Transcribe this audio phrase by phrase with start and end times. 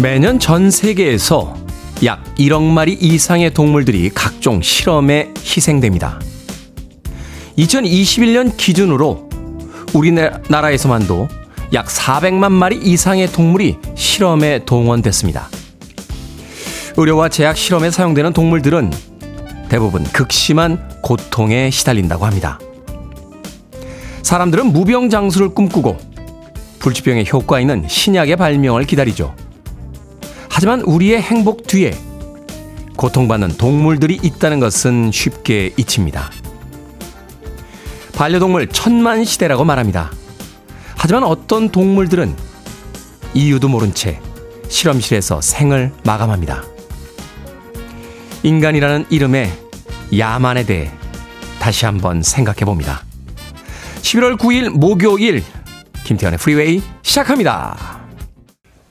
[0.00, 1.54] 매년 전 세계에서
[2.04, 6.18] 약 1억 마리 이상의 동물들이 각종 실험에 희생됩니다.
[7.58, 9.28] 2021년 기준으로
[9.92, 11.28] 우리나라에서만도
[11.74, 15.50] 약 400만 마리 이상의 동물이 실험에 동원됐습니다.
[16.96, 18.90] 의료와 제약 실험에 사용되는 동물들은
[19.68, 22.58] 대부분 극심한 고통에 시달린다고 합니다.
[24.22, 25.98] 사람들은 무병장수를 꿈꾸고
[26.78, 29.34] 불치병에 효과 있는 신약의 발명을 기다리죠.
[30.60, 31.96] 하지만 우리의 행복 뒤에
[32.98, 36.30] 고통받는 동물들이 있다는 것은 쉽게 잊힙니다.
[38.12, 40.10] 반려동물 천만 시대라고 말합니다.
[40.96, 42.36] 하지만 어떤 동물들은
[43.32, 44.20] 이유도 모른 채
[44.68, 46.62] 실험실에서 생을 마감합니다.
[48.42, 49.50] 인간이라는 이름의
[50.18, 50.90] 야만에 대해
[51.58, 53.02] 다시 한번 생각해 봅니다.
[54.02, 55.42] 11월 9일 목요일
[56.04, 57.99] 김태훈의 Freeway 시작합니다.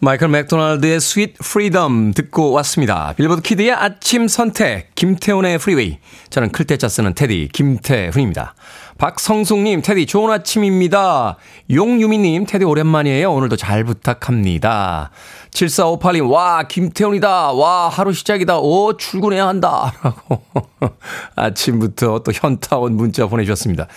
[0.02, 3.14] 마이클 맥도날드의 Sweet Freedom 듣고 왔습니다.
[3.18, 5.98] 빌보드 kid의 아침 선택 김태훈의 Freeway
[6.30, 8.56] 저는 클 태자 쓰는 테디 김태훈입니다.
[8.98, 11.36] 박성숙님 테디 좋은 아침입니다.
[11.70, 13.30] 용유미님 테디 오랜만이에요.
[13.30, 15.12] 오늘도 잘 부탁합니다.
[15.52, 17.52] 7458님 와 김태훈이다.
[17.52, 18.60] 와 하루 시작이다.
[18.60, 19.92] 오 출근해야 한다.
[20.02, 20.44] 라고
[21.36, 23.88] 아침부터 또 현타 온 문자 보내주셨습니다.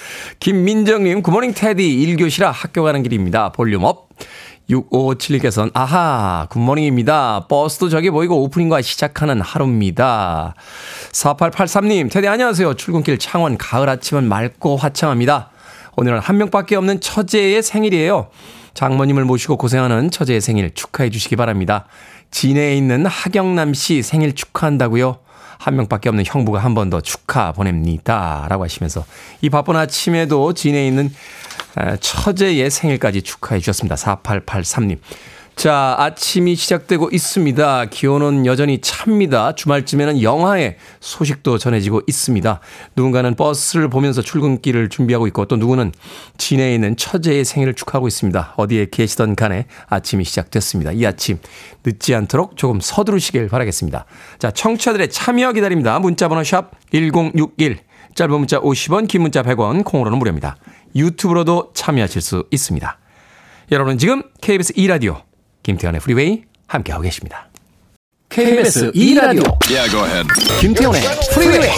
[0.41, 3.53] 김민정님 Good morning 테디 1교시라 학교 가는 길입니다.
[3.53, 4.09] 볼륨 up.
[4.73, 7.47] 6557님께서는 아하 good morning입니다.
[7.49, 10.55] 버스도 저기 보이고 오프닝과 시작하는 하루입니다.
[11.13, 12.75] 4883님 테디 안녕하세요.
[12.75, 15.51] 출근길 창원 가을 아침은 맑고 화창합니다.
[15.97, 18.29] 오늘은 한 명밖에 없는 처제의 생일이에요.
[18.75, 21.87] 장모님을 모시고 고생하는 처제의 생일 축하해 주시기 바랍니다.
[22.31, 25.19] 진해에 있는 하경남 씨 생일 축하한다고요.
[25.59, 28.47] 한 명밖에 없는 형부가 한 번 더 축하 보냅니다.
[28.49, 29.05] 라고 하시면서
[29.43, 31.13] 이 바쁜 아침에도 진해에 있는
[32.01, 33.97] 처제의 생일까지 축하해 주셨습니다.
[33.97, 34.99] 4883님.
[35.55, 37.85] 자, 아침이 시작되고 있습니다.
[37.85, 39.55] 기온은 여전히 찹니다.
[39.55, 42.61] 주말쯤에는 영하의 소식도 전해지고 있습니다.
[42.97, 45.93] 누군가는 버스를 보면서 출근길을 준비하고 있고 또 누구는
[46.39, 48.55] 진해에 있는 처제의 생일을 축하하고 있습니다.
[48.57, 50.93] 어디에 계시던 간에 아침이 시작됐습니다.
[50.93, 51.39] 이 아침
[51.85, 54.07] 늦지 않도록 조금 서두르시길 바라겠습니다.
[54.39, 55.99] 자, 청취자들의 참여 기다립니다.
[56.01, 57.79] 문자 번호 샵 1061,
[58.15, 60.57] 짧은 문자 50원, 긴 문자 100원, 콩으로는 무료입니다.
[60.95, 62.99] 유튜브로도 참여하실 수 있습니다.
[63.71, 65.23] 여러분은 지금 KBS 2라디오
[65.63, 67.49] 김태훈의 Freeway 함께하고 계십니다.
[68.29, 69.91] KBS 2라디오 yeah,
[70.61, 71.01] 김태훈의
[71.35, 71.71] Freeway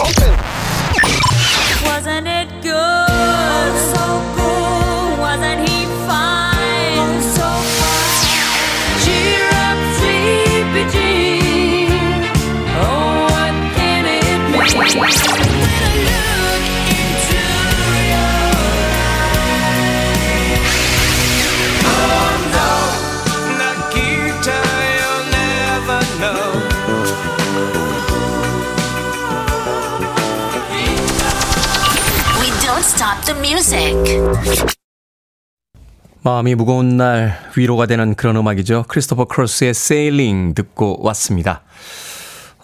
[1.83, 3.73] Wasn't it good?
[3.93, 5.17] So cool.
[5.19, 7.21] Wasn't he fine?
[7.21, 7.47] So
[7.79, 8.99] fine.
[9.03, 11.91] Cheer up, sleepy Jean.
[12.77, 15.34] Oh, what can it mean?
[33.25, 33.95] The music.
[36.21, 38.85] 마음이 무거운 날 위로가 되는 그런 음악이죠.
[38.87, 41.63] 크리스토퍼 크로스의 세일링 듣고 왔습니다.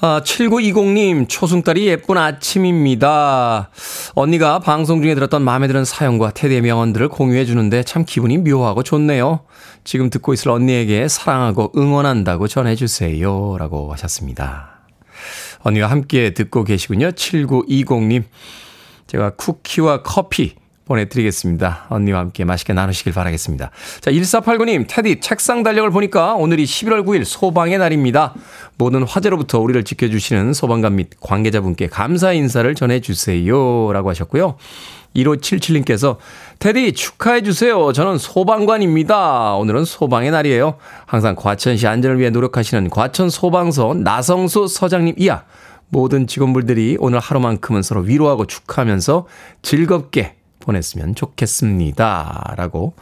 [0.04, 3.70] 아, 7920님, 초승달이 예쁜 아침입니다.
[4.16, 9.42] 언니가 방송 중에 들었던 마음에 드는 사연과 테디의 명언들을 공유해 주는데 참 기분이 묘하고 좋네요.
[9.84, 13.58] 지금 듣고 있을 언니에게 사랑하고 응원한다고 전해주세요.
[13.60, 14.82] 라고 하셨습니다.
[15.60, 17.12] 언니와 함께 듣고 계시군요.
[17.12, 18.24] 7920님.
[19.12, 20.56] 제가 쿠키와 커피
[20.86, 21.88] 보내드리겠습니다.
[21.90, 23.70] 언니와 함께 맛있게 나누시길 바라겠습니다.
[24.00, 28.34] 자, 1489님, 테디 책상 달력을 보니까 오늘이 11월 9일 소방의 날입니다.
[28.78, 33.92] 모든 화재로부터 우리를 지켜주시는 소방관 및 관계자분께 감사 인사를 전해주세요.
[33.92, 34.56] 라고 하셨고요.
[35.16, 36.16] 1577님께서
[36.60, 37.92] 테디 축하해주세요.
[37.92, 39.56] 저는 소방관입니다.
[39.56, 40.76] 오늘은 소방의 날이에요.
[41.06, 45.44] 항상 과천시 안전을 위해 노력하시는 과천 소방서 나성수 서장님 이야.
[45.92, 49.28] 모든 직원분들이 오늘 하루만큼은 서로 위로하고 축하하면서
[49.62, 52.54] 즐겁게 보냈으면 좋겠습니다.
[52.56, 52.94] 라고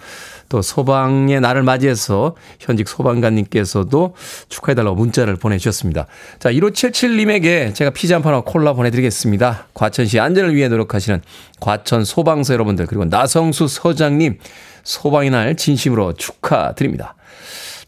[0.47, 4.15] 또 소방의 날을 맞이해서 현직 소방관님께서도
[4.50, 6.07] 축하해달라고 문자를 보내주셨습니다.
[6.39, 9.68] 자, 1577님에게 제가 피자 한 판하고 콜라 보내드리겠습니다.
[9.75, 11.21] 과천시 안전을 위해 노력하시는
[11.59, 14.39] 과천 소방서 여러분들 그리고 나성수 서장님
[14.83, 17.15] 소방의 날 진심으로 축하드립니다.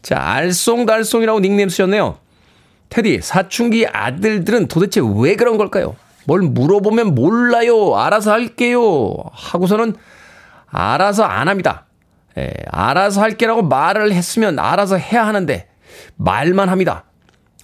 [0.02, 2.18] 자, 알쏭달쏭이라고 닉네임 쓰셨네요.
[2.92, 5.96] 테디, 사춘기 아들들은 도대체 왜 그런 걸까요?
[6.26, 7.96] 뭘 물어보면 몰라요.
[7.96, 9.14] 알아서 할게요.
[9.32, 9.96] 하고서는
[10.66, 11.86] 알아서 안 합니다.
[12.36, 15.68] 예, 알아서 할게라고 말을 했으면 알아서 해야 하는데
[16.16, 17.04] 말만 합니다.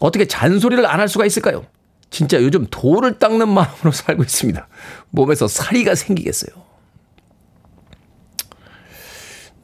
[0.00, 1.66] 어떻게 잔소리를 안 할 수가 있을까요?
[2.08, 4.66] 진짜 요즘 돌을 닦는 마음으로 살고 있습니다.
[5.10, 6.56] 몸에서 사리가 생기겠어요.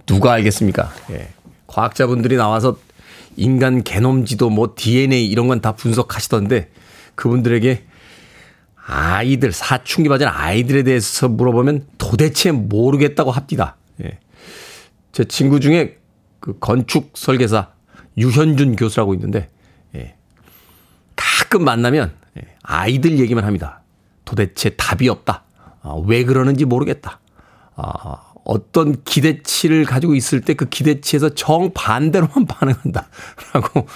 [0.04, 0.92] 누가 알겠습니까?
[1.12, 1.28] 예.
[1.66, 2.76] 과학자분들이 나와서
[3.36, 6.70] 인간 개놈 지도 뭐 DNA 이런 건 다 분석하시던데
[7.14, 7.84] 그분들에게
[8.86, 13.76] 아이들 사춘기 맞은 아이들에 대해서 물어보면 도대체 모르겠다고 합니다.
[14.02, 14.18] 예.
[15.12, 15.98] 제 친구 중에
[16.40, 17.68] 그 건축 설계사
[18.18, 19.48] 유현준 교수라고 있는데
[19.94, 20.16] 예.
[21.16, 22.42] 가끔 만나면 예.
[22.62, 23.80] 아이들 얘기만 합니다.
[24.24, 25.44] 도대체 답이 없다.
[25.82, 27.20] 아, 왜 그러는지 모르겠다.
[27.76, 33.08] 아, 어떤 기대치를 가지고 있을 때 그 기대치에서 정반대로만 반응한다.
[33.52, 33.86] 라고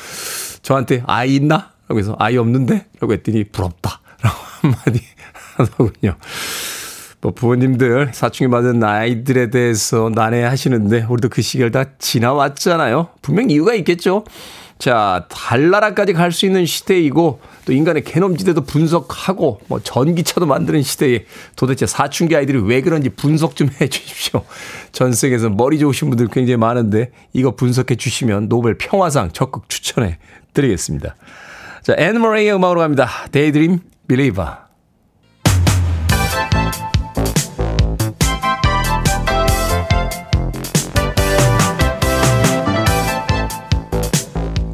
[0.63, 1.71] 저한테 아이 있나?
[1.89, 2.87] 라고 해서 아이 없는데?
[3.01, 4.01] 라고 했더니 부럽다.
[4.23, 5.01] 라고 한마디
[5.57, 6.17] 하더군요.
[7.21, 13.09] 뭐 부모님들 사춘기 맞은 아이들에 대해서 난해하시는데 우리도 그 시기를 다 지나왔잖아요.
[13.23, 14.25] 분명 이유가 있겠죠.
[14.79, 21.25] 자, 달나라까지 갈 수 있는 시대이고 또 인간의 개놈지대도 분석하고 뭐 전기차도 만드는 시대에
[21.57, 24.45] 도대체 사춘기 아이들이 왜 그런지 분석 좀 해 주십시오.
[24.93, 30.19] 전 세계에서 머리 좋으신 분들 굉장히 많은데 이거 분석해 주시면 노벨 평화상 적극 추천해
[30.55, 31.17] 드리겠습니다.
[31.83, 33.09] 자, 앤 머레이의 음악으로 갑니다.
[33.33, 34.68] Daydream Believer.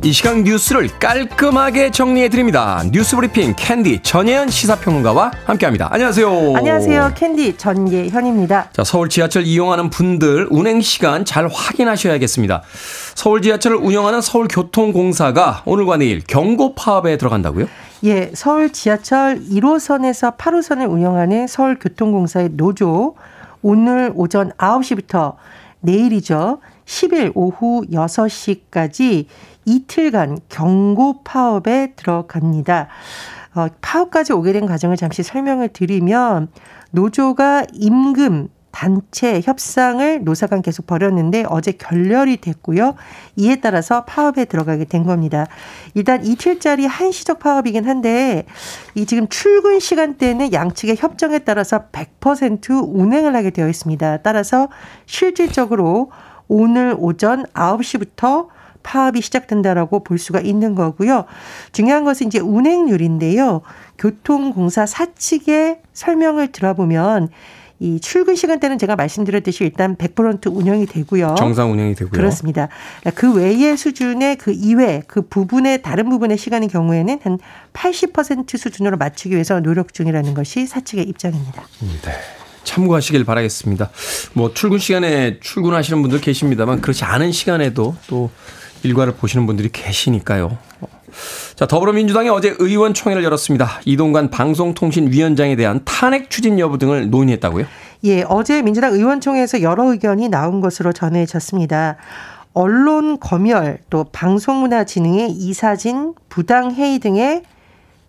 [0.04, 2.82] 이 시간 뉴스를 깔끔하게 정리해 드립니다.
[2.92, 5.88] 뉴스 브리핑 캔디 전예현 시사평론가와 함께합니다.
[5.90, 6.28] 안녕하세요.
[6.54, 7.12] 안녕하세요.
[7.14, 8.68] 캔디 전예현입니다.
[8.70, 12.60] 자, 서울 지하철 이용하는 분들 운행 시간 잘 확인하셔야겠습니다.
[13.14, 17.64] 서울 지하철을 운영하는 서울교통공사가 오늘과 내일 경고 파업에 들어간다고요?
[18.04, 23.14] 예, 서울 지하철 1호선에서 8호선을 운영하는 서울교통공사의 노조
[23.62, 25.36] 오늘 오전 9시부터
[25.80, 26.58] 내일이죠.
[26.84, 29.26] 10일 오후 6시까지
[29.64, 32.88] 이틀간 경고 파업에 들어갑니다.
[33.54, 36.48] 어, 파업까지 오게 된 과정을 잠시 설명을 드리면
[36.90, 42.96] 노조가 임금 단체 협상을 노사 간 계속 벌였는데 어제 결렬이 됐고요.
[43.36, 45.46] 이에 따라서 파업에 들어가게 된 겁니다.
[45.94, 48.46] 일단 이틀짜리 한시적 파업이긴 한데
[48.96, 54.18] 이 지금 출근 시간대는 양측의 협정에 따라서 100% 운행을 하게 되어 있습니다.
[54.18, 54.68] 따라서
[55.06, 56.10] 실질적으로
[56.48, 58.48] 오늘 오전 9시부터
[58.84, 61.24] 파업이 시작된다라고 볼 수가 있는 거고요.
[61.72, 63.62] 중요한 것은 이제 운행률인데요.
[63.98, 67.30] 교통공사 사측의 설명을 들어보면
[67.80, 71.34] 이 출근 시간대는 제가 말씀드렸듯이 일단 100% 운영이 되고요.
[71.36, 72.12] 정상 운영이 되고요.
[72.12, 72.68] 그렇습니다.
[73.16, 77.38] 그 외의 수준의 그 이외 그 부분의 다른 부분의 시간의 경우에는 한
[77.72, 81.66] 80% 수준으로 맞추기 위해서 노력 중이라는 것이 사측의 입장입니다.
[81.80, 82.12] 네.
[82.62, 83.90] 참고하시길 바라겠습니다.
[84.32, 88.30] 뭐 출근 시간에 출근하시는 분들 계십니다만 그렇지 않은 시간에도 또
[88.88, 90.58] 일과를 보시는 분들이 계시니까요.
[91.54, 93.80] 자, 더불어민주당이 어제 의원총회를 열었습니다.
[93.84, 97.66] 이동관 방송통신위원장에 대한 탄핵 추진 여부 등을 논의했다고요?
[98.04, 101.96] 예, 어제 민주당 의원총회에서 여러 의견이 나온 것으로 전해졌습니다.
[102.52, 107.42] 언론 검열, 또 방송문화진흥의 이사진, 부당회의 등의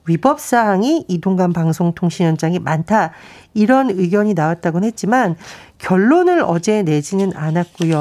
[0.08, 3.12] 위법 사항이 이동관 방송통신위원장이 많다.
[3.54, 5.36] 이런 의견이 나왔다고는 했지만
[5.78, 8.00] 결론을 어제 내지는 않았고요.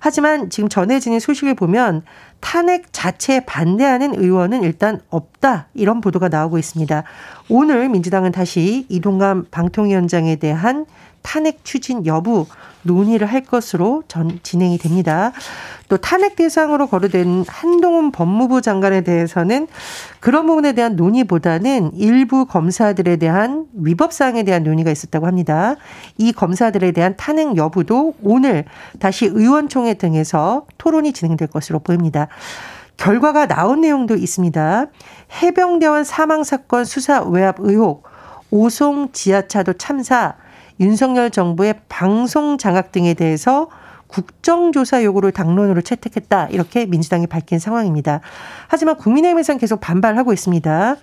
[0.00, 2.02] 하지만 지금 전해지는 소식을 보면
[2.40, 5.68] 탄핵 자체에 반대하는 의원은 일단 없다.
[5.74, 7.04] 이런 보도가 나오고 있습니다.
[7.48, 10.86] 오늘 민주당은 다시 이동관 방통위원장에 대한
[11.26, 12.46] 탄핵 추진 여부
[12.82, 15.32] 논의를 할 것으로 전 진행이 됩니다.
[15.88, 19.66] 또 탄핵 대상으로 거론된 한동훈 법무부 장관에 대해서는
[20.20, 25.74] 그런 부분에 대한 논의보다는 일부 검사들에 대한 위법 사항에 대한 논의가 있었다고 합니다.
[26.16, 28.64] 이 검사들에 대한 탄핵 여부도 오늘
[29.00, 32.28] 다시 의원총회 등에서 토론이 진행될 것으로 보입니다.
[32.98, 34.86] 결과가 나온 내용도 있습니다.
[35.42, 38.04] 해병대원 사망 사건 수사 외압 의혹,
[38.52, 40.36] 오송 지하차도 참사,
[40.80, 43.68] 윤석열 정부의 방송 장악 등에 대해서
[44.08, 46.48] 국정조사 요구를 당론으로 채택했다.
[46.50, 48.20] 이렇게 민주당이 밝힌 상황입니다.
[48.68, 50.96] 하지만 국민의힘에서는 계속 반발하고 있습니다.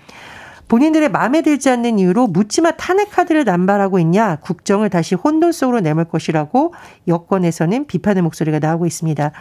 [0.67, 6.05] 본인들의 마음에 들지 않는 이유로 묻지마 탄핵 카드를 남발하고 있냐 국정을 다시 혼돈 속으로 내몰
[6.05, 6.73] 것이라고
[7.07, 9.31] 여권에서는 비판의 목소리가 나오고 있습니다.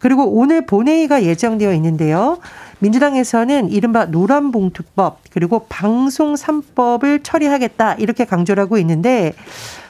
[0.00, 2.38] 그리고 오늘 본회의가 예정되어 있는데요.
[2.80, 9.32] 민주당에서는 이른바 노란봉투법 그리고 방송 3법을 처리하겠다 이렇게 강조를 하고 있는데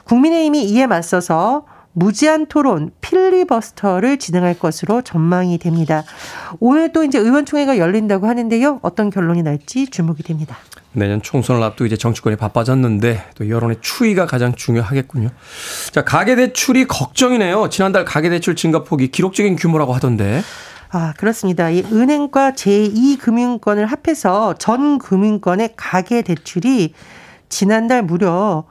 [0.05, 6.05] 국민의힘이 이에 맞서서 무제한 토론 필리버스터를 진행할 것으로 전망이 됩니다.
[6.59, 8.81] 오늘 또 이제 의원총회가 열린다고 하는데요.
[8.83, 10.57] 어떤 결론이 날지 주목이 됩니다.
[10.93, 15.29] 내년 총선을 앞두고 이제 정치권이 바빠졌는데 또 여론의 추이가 가장 중요하겠군요.
[15.91, 17.69] 자, 가계대출이 걱정이네요.
[17.69, 20.43] 지난달 가계대출 증가폭이 기록적인 규모라고 하던데.
[20.91, 21.71] 아, 그렇습니다.
[21.71, 26.93] 이 은행과 제2금융권을 합해서 전 금융권의 가계대출이
[27.49, 28.65] 지난달 무려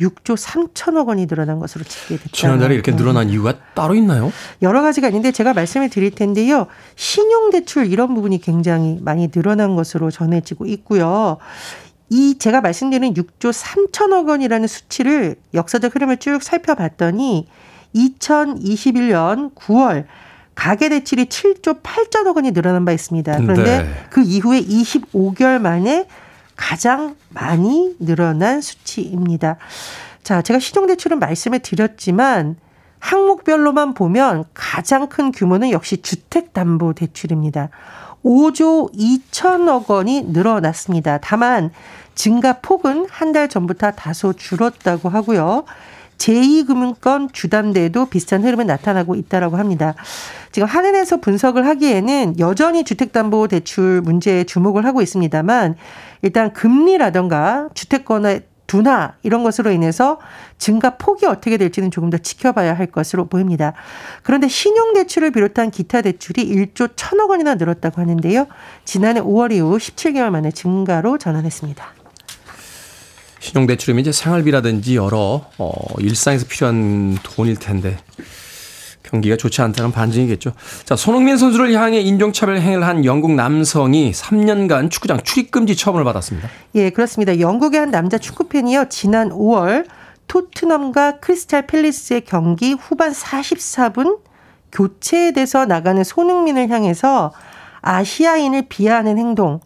[0.00, 2.30] 6조 3천억 원이 늘어난 것으로 집계됐다.
[2.32, 4.32] 지난달에 이렇게 늘어난 이유가 따로 있나요?
[4.62, 6.66] 여러 가지가 있는데 제가 말씀을 드릴 텐데요.
[6.96, 11.38] 신용대출 이런 부분이 굉장히 많이 늘어난 것으로 전해지고 있고요.
[12.08, 17.48] 이 제가 말씀드린 6조 3천억 원이라는 수치를 역사적 흐름을 쭉 살펴봤더니
[17.94, 20.04] 2021년 9월
[20.54, 23.36] 가계 대출이 7조 8천억 원이 늘어난 바 있습니다.
[23.38, 24.06] 그런데 네.
[24.10, 26.06] 그 이후에 25개월 만에
[26.56, 29.56] 가장 많이 늘어난 수치입니다.
[30.22, 32.56] 자, 제가 신용대출은 말씀을 드렸지만
[32.98, 37.68] 항목별로만 보면 가장 큰 규모는 역시 주택담보대출입니다.
[38.24, 41.18] 5조 2천억 원이 늘어났습니다.
[41.18, 41.70] 다만
[42.16, 45.64] 증가 폭은 한 달 전부터 다소 줄었다고 하고요.
[46.18, 49.94] 제2금융권 주담대에도 비슷한 흐름이 나타나고 있다라고 합니다.
[50.52, 55.76] 지금 한은에서 분석을 하기에는 여전히 주택담보대출 문제에 주목을 하고 있습니다만
[56.22, 60.18] 일단 금리라던가 주택권의 둔화 이런 것으로 인해서
[60.58, 63.74] 증가 폭이 어떻게 될지는 조금 더 지켜봐야 할 것으로 보입니다.
[64.22, 68.46] 그런데 신용대출을 비롯한 기타 대출이 1조 1천억 원이나 늘었다고 하는데요.
[68.84, 71.95] 지난해 5월 이후 17개월 만에 증가로 전환했습니다.
[73.46, 77.96] 신용대출이면 이제 생활비라든지 여러 어, 일상에서 필요한 돈일 텐데
[79.04, 80.52] 경기가 좋지 않다는 반증이겠죠.
[80.84, 86.48] 자, 손흥민 선수를 향해 인종차별 행위를 한 영국 남성이 3년간 축구장 출입금지 처분을 받았습니다.
[86.74, 87.38] 예, 그렇습니다.
[87.38, 88.86] 영국의 한 남자 축구팬이요.
[88.88, 89.86] 지난 5월
[90.26, 94.18] 토트넘과 크리스탈 팰리스의 경기 후반 44분
[94.72, 97.32] 교체에 돼서 나가는 손흥민을 향해서
[97.82, 99.60] 아시아인을 비하하는 행동,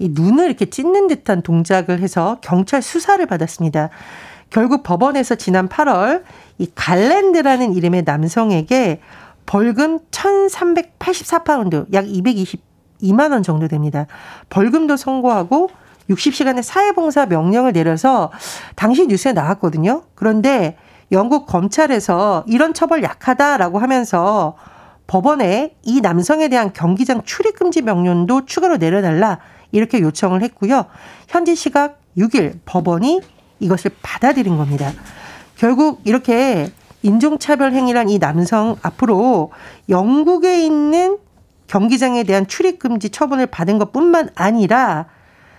[0.00, 3.90] 이 눈을 이렇게 찢는 듯한 동작을 해서 경찰 수사를 받았습니다.
[4.48, 6.24] 결국 법원에서 지난 8월
[6.58, 9.00] 이 갈랜드라는 이름의 남성에게
[9.44, 14.06] 벌금 1,384파운드, 약 222만 원 정도 됩니다.
[14.48, 15.68] 벌금도 선고하고
[16.08, 18.32] 60시간의 사회봉사 명령을 내려서
[18.76, 20.04] 당시 뉴스에 나왔거든요.
[20.14, 20.78] 그런데
[21.12, 24.56] 영국 검찰에서 이런 처벌 약하다라고 하면서
[25.06, 29.40] 법원에 이 남성에 대한 경기장 출입금지 명령도 추가로 내려달라
[29.72, 30.86] 이렇게 요청을 했고요.
[31.28, 33.20] 현지 시각 6일 법원이
[33.60, 34.92] 이것을 받아들인 겁니다.
[35.56, 36.70] 결국 이렇게
[37.02, 39.52] 인종차별 행위란 이 남성 앞으로
[39.88, 41.18] 영국에 있는
[41.66, 45.06] 경기장에 대한 출입금지 처분을 받은 것 뿐만 아니라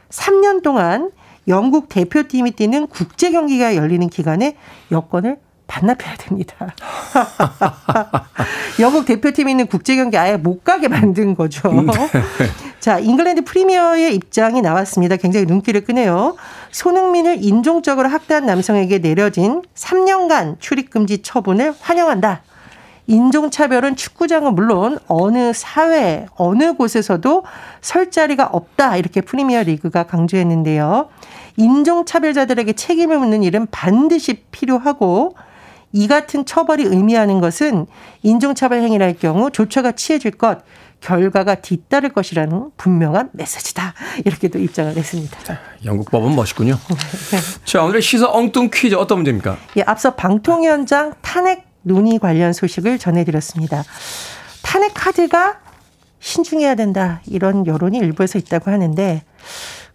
[0.10, 1.12] 3년 동안
[1.48, 4.58] 영국 대표팀이 뛰는 국제 경기가 열리는 기간에
[4.92, 5.38] 여권을
[5.68, 6.76] 반납해야 됩니다.
[8.80, 11.72] 영국 대표팀이 있는 국제 경기 아예 못 가게 만든 거죠.
[12.82, 12.86] 네.
[12.86, 15.16] 자, 잉글랜드 프리미어의 입장이 나왔습니다.
[15.16, 16.36] 굉장히 눈길을 끄네요.
[16.72, 22.42] 손흥민을 인종적으로 학대한 남성에게 내려진 3년간 출입금지 처분을 환영한다.
[23.06, 27.44] 인종차별은 축구장은 물론 어느 사회, 어느 곳에서도
[27.82, 28.98] 설 자리가 없다.
[28.98, 31.10] 이렇게 프리미어 리그가 강조했는데요.
[31.58, 35.36] 인종차별자들에게 책임을 묻는 일은 반드시 필요하고
[35.92, 37.86] 이 같은 처벌이 의미하는 것은
[38.24, 40.60] 인종차별 행위를 할 경우 조처가 취해질 것,
[41.02, 43.94] 결과가 뒤따를 것이라는 분명한 메시지다.
[44.24, 45.38] 이렇게도 입장을 냈습니다.
[45.86, 46.78] 영국 법은 멋있군요.
[47.66, 49.58] 자, 오늘의 시사 엉뚱 퀴즈 어떤 문제입니까?
[49.78, 53.84] 예, 앞서 방통위원장 탄핵 논의 관련 소식을 전해드렸습니다.
[54.62, 55.60] 탄핵 카드가
[56.20, 57.22] 신중해야 된다.
[57.26, 59.24] 이런 여론이 일부에서 있다고 하는데,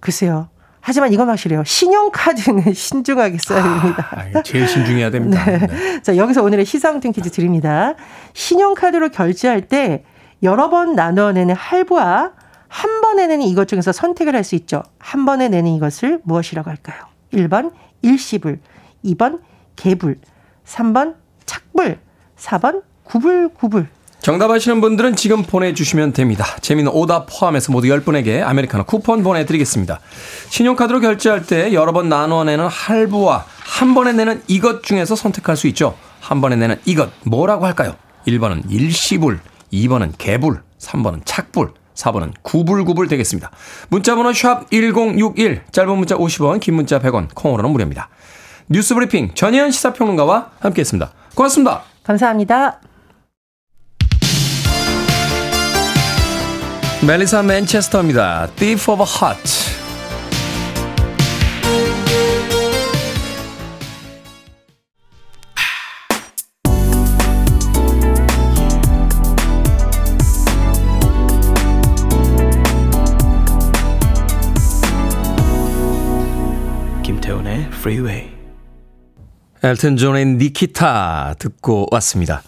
[0.00, 0.48] 글쎄요.
[0.80, 1.62] 하지만 이건 확실해요.
[1.64, 4.08] 신용카드는 신중하게 써야 됩니다.
[4.34, 5.44] 아, 제일 신중해야 됩니다.
[5.44, 5.58] 네.
[5.58, 6.02] 네.
[6.02, 7.94] 자, 여기서 오늘의 시상등 퀴즈 드립니다.
[8.34, 10.04] 신용카드로 결제할 때
[10.42, 12.32] 여러 번 나눠 내는 할부와
[12.68, 14.82] 한 번에 내는 이것 중에서 선택을 할 수 있죠.
[14.98, 16.96] 한 번에 내는 이것을 무엇이라고 할까요?
[17.32, 18.60] 1번 일시불,
[19.04, 19.40] 2번
[19.76, 20.18] 개불,
[20.66, 21.14] 3번
[21.46, 21.98] 착불,
[22.38, 23.86] 4번 구불구불.
[24.20, 26.44] 정답 아시는 분들은 지금 보내주시면 됩니다.
[26.60, 30.00] 재미는 오답 포함해서 모두 10분에게 아메리카노 쿠폰 보내드리겠습니다.
[30.48, 35.68] 신용카드로 결제할 때 여러 번 나눠 내는 할부와 한 번에 내는 이것 중에서 선택할 수
[35.68, 35.96] 있죠.
[36.20, 37.94] 한 번에 내는 이것 뭐라고 할까요?
[38.26, 39.38] 1번은 일시불,
[39.72, 43.50] 2번은 개불, 3번은 착불, 4번은 구불구불 되겠습니다.
[43.88, 48.08] 문자번호 샵 1061, 짧은 문자 50원, 긴 문자 100원, 콩으로는 무료입니다.
[48.68, 51.12] 뉴스 브리핑 전혜연 시사평론가와 함께했습니다.
[51.34, 51.82] 고맙습니다.
[52.02, 52.80] 감사합니다.
[57.06, 58.48] 멜리사 맨체스터입니다.
[58.56, 59.75] Thief of Heart.
[77.44, 78.30] Freeway.
[79.62, 82.42] 엘튼 존의 니키타 듣고 왔습니다.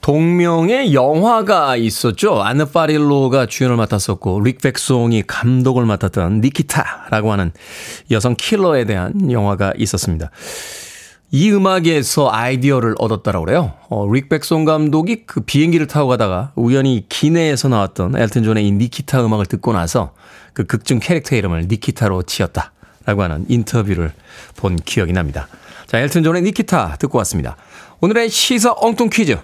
[0.00, 2.42] 동명의 영화가 있었죠.
[2.42, 7.52] 안느 파릴로가 주연을 맡았었고 뤽 베송이 감독을 맡았던 니키타라고 하는
[8.10, 10.30] 여성 킬러에 대한 영화가 있었습니다.
[11.30, 13.72] 이 음악에서 아이디어를 얻었다라고 그래요.
[13.88, 19.24] 어, 뤽 베송 감독이 그 비행기를 타고 가다가 우연히 기내에서 나왔던 엘튼 존의 이 니키타
[19.24, 20.12] 음악을 듣고 나서
[20.52, 22.72] 그 극중 캐릭터 이름을 니키타로 지었다
[23.08, 24.12] 라고 하는 인터뷰를
[24.56, 25.48] 본 기억이 납니다.
[25.86, 27.56] 자, 엘튼 존의 니키타 듣고 왔습니다.
[28.02, 29.38] 오늘의 시사 엉뚱 퀴즈.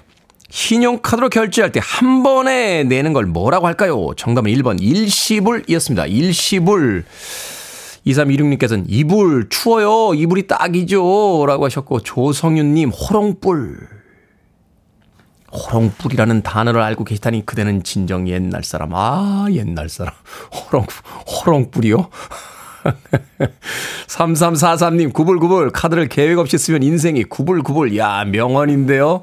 [0.51, 4.11] 신용카드로 결제할 때 한 번에 내는 걸 뭐라고 할까요?
[4.19, 6.05] 정답은 1번 일시불이었습니다.
[6.05, 7.05] 일시불.
[8.07, 10.13] 2326님께서는 이불 추워요.
[10.13, 11.47] 이불이 딱이죠.
[11.47, 13.79] 라고 하셨고 조성윤님 호롱불.
[15.53, 18.91] 호롱불이라는 단어를 알고 계시다니 그대는 진정 옛날 사람.
[18.95, 20.13] 아 옛날 사람.
[20.53, 20.85] 호롱
[21.27, 22.11] 호롱불이요?
[24.09, 25.71] 3343님, 구불구불.
[25.71, 27.97] 카드를 계획 없이 쓰면 인생이 구불구불.
[27.97, 29.23] 야, 명언인데요.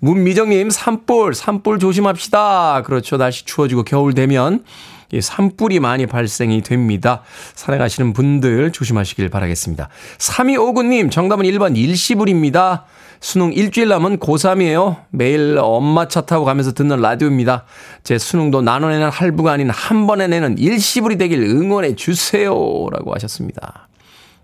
[0.00, 2.82] 문미정님, 산불, 산불 조심합시다.
[2.82, 3.16] 그렇죠.
[3.16, 4.64] 날씨 추워지고 겨울 되면
[5.10, 7.22] 이 산불이 많이 발생이 됩니다.
[7.54, 9.88] 산에 가시는 분들 조심하시길 바라겠습니다.
[10.18, 12.84] 3259님, 정답은 1번 일시불입니다.
[13.20, 15.04] 수능 일주일 남은 고3이에요.
[15.10, 17.64] 매일 엄마 차 타고 가면서 듣는 라디오입니다.
[18.04, 22.50] 제 수능도 나눠내는 할부가 아닌 한 번에 내는 일시불이 되길 응원해 주세요.
[22.92, 23.88] 라고 하셨습니다.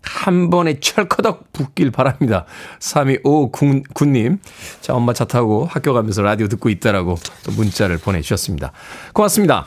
[0.03, 2.45] 한 번에 철커덕 붙길 바랍니다.
[2.79, 4.39] 3259님.
[4.81, 8.73] 자, 엄마 차 타고 학교 가면서 라디오 듣고 있다라고 또 문자를 보내주셨습니다.
[9.13, 9.67] 고맙습니다.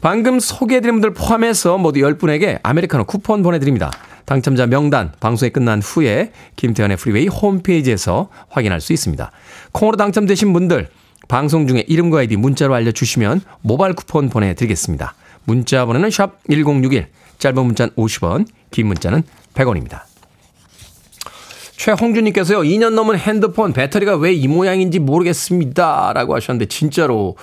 [0.00, 3.90] 방금 소개해드린 분들 포함해서 모두 10분에게 아메리카노 쿠폰 보내드립니다.
[4.26, 9.30] 당첨자 명단 방송이 끝난 후에 김태훈의 Freeway 홈페이지에서 확인할 수 있습니다.
[9.72, 10.88] 콩으로 당첨되신 분들
[11.28, 15.14] 방송 중에 이름과 아이디 문자로 알려주시면 모바일 쿠폰 보내드리겠습니다.
[15.44, 17.06] 문자 번호는 샵 1061,
[17.38, 19.22] 짧은 문자는 50원, 긴 문자는
[19.54, 20.02] 100원입니다.
[21.76, 26.12] 최홍준님께서요, 2년 넘은 핸드폰 배터리가 왜 이 모양인지 모르겠습니다.
[26.14, 27.36] 라고 하셨는데, 진짜로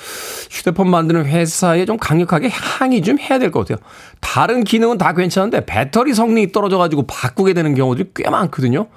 [0.49, 3.77] 휴대폰 만드는 회사에 좀 강력하게 항의 좀 해야 될 것 같아요.
[4.19, 8.87] 다른 기능은 다 괜찮은데, 배터리 성능이 떨어져가지고 바꾸게 되는 경우들이 꽤 많거든요.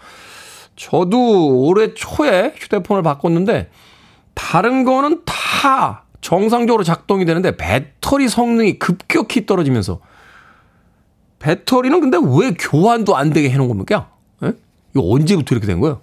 [0.74, 3.70] 저도 올해 초에 휴대폰을 바꿨는데,
[4.34, 10.00] 다른 거는 다 정상적으로 작동이 되는데, 배터리 성능이 급격히 떨어지면서,
[11.38, 14.10] 배터리는 근데 왜 교환도 안 되게 해놓은 겁니까?
[14.96, 16.00] 이거 언제부터 이렇게 된 거예요?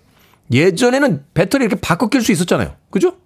[0.52, 2.76] 예전에는 배터리 이렇게 바꿔 낄 수 있었잖아요.
[2.90, 3.18] 그죠?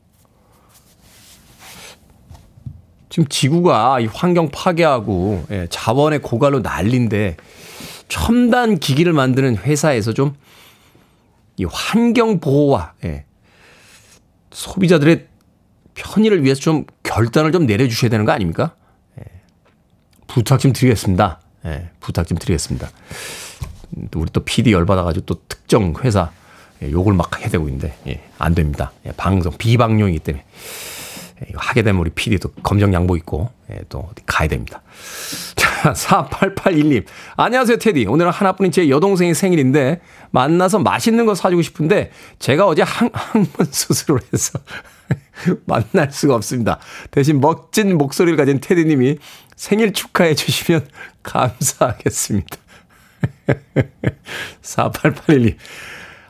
[3.09, 7.37] 지금 지구가 이 환경 파괴하고 예, 자원의 고갈로 난린데
[8.07, 10.35] 첨단 기기를 만드는 회사에서 좀
[11.57, 13.25] 이 환경 보호와 예,
[14.51, 15.27] 소비자들의
[15.95, 18.75] 편의를 위해서 좀 결단을 좀 내려주셔야 되는 거 아닙니까?
[19.19, 19.23] 예,
[20.27, 21.41] 부탁 좀 드리겠습니다.
[21.65, 22.89] 예, 부탁 좀 드리겠습니다.
[24.15, 26.31] 우리 또 PD 열받아가지고 또 특정 회사
[26.83, 28.91] 예, 욕을 막 해대고 있는데, 예, 안 됩니다.
[29.05, 30.45] 예, 방송, 비방용이기 때문에.
[31.41, 34.81] 예, 이거 하게 되면 우리 PD도 검정 양보 있고, 예, 또 어디 가야 됩니다.
[35.55, 37.05] 자, 4881님.
[37.35, 38.05] 안녕하세요, 테디.
[38.05, 44.21] 오늘은 하나뿐인 제 여동생의 생일인데, 만나서 맛있는 거 사주고 싶은데, 제가 어제 항, 항문 수술을
[44.31, 44.59] 해서
[45.65, 46.79] 만날 수가 없습니다.
[47.09, 49.17] 대신 멋진 목소리를 가진 테디님이
[49.55, 50.87] 생일 축하해 주시면
[51.23, 52.57] 감사하겠습니다.
[54.61, 55.55] 4881님.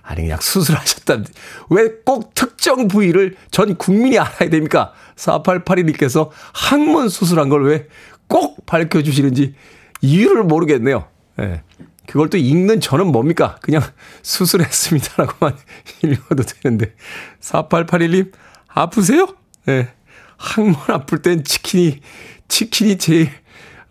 [0.04, 1.32] 아니, 그냥 수술하셨다는데.
[1.70, 4.94] 왜 꼭 특정 부위를 전 국민이 알아야 됩니까?
[5.16, 7.88] 4881님께서 항문 수술한 걸 왜
[8.30, 9.56] 꼭 밝혀주시는지
[10.02, 11.08] 이유를 모르겠네요.
[11.40, 11.46] 예.
[11.46, 11.64] 네.
[12.08, 13.56] 그걸 또 읽는 저는 뭡니까?
[13.62, 13.82] 그냥
[14.22, 15.56] 수술했습니다라고만
[16.04, 16.94] 읽어도 되는데.
[17.42, 18.32] 4881님,
[18.68, 19.28] 아프세요?
[19.70, 19.72] 예.
[19.72, 19.94] 네.
[20.38, 22.02] 항문 아플 땐 치킨이,
[22.50, 23.30] 치킨이 제일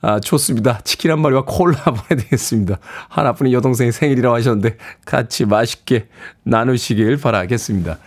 [0.06, 0.78] 아, 좋습니다.
[0.84, 2.78] 치킨 한 마리와 콜라 보내드리겠습니다.
[3.10, 6.06] 하나뿐인 여동생 생일이라고 하셨는데 같이 맛있게
[6.44, 7.98] 나누시길 바라겠습니다.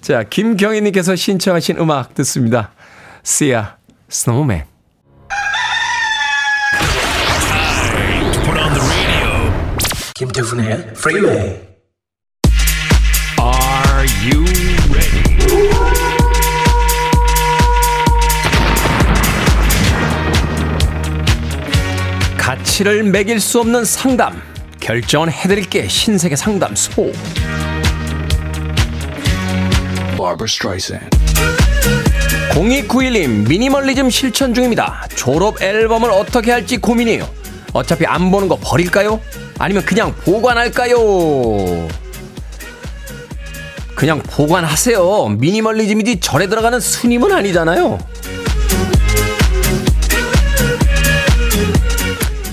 [0.00, 2.70] 자, 김경희님께서 신청하신 음악 듣습니다.
[3.22, 3.76] 씨야,
[4.08, 4.64] 스노우맨.
[10.14, 11.60] 김태훈의 프리웨이
[13.38, 14.53] Are you
[22.74, 24.42] 치를 매길 수 없는 상담.
[24.80, 27.12] 결정은 해드릴게 신세계 상담소.
[32.50, 35.06] 0291님 미니멀리즘 실천 중입니다.
[35.14, 37.30] 졸업 앨범을 어떻게 할지 고민이에요.
[37.72, 39.20] 어차피 안 보는 거 버릴까요?
[39.60, 40.98] 아니면 그냥 보관할까요?
[43.94, 45.28] 그냥 보관하세요.
[45.38, 48.00] 미니멀리즘이지 절에 들어가는 스님은 아니잖아요.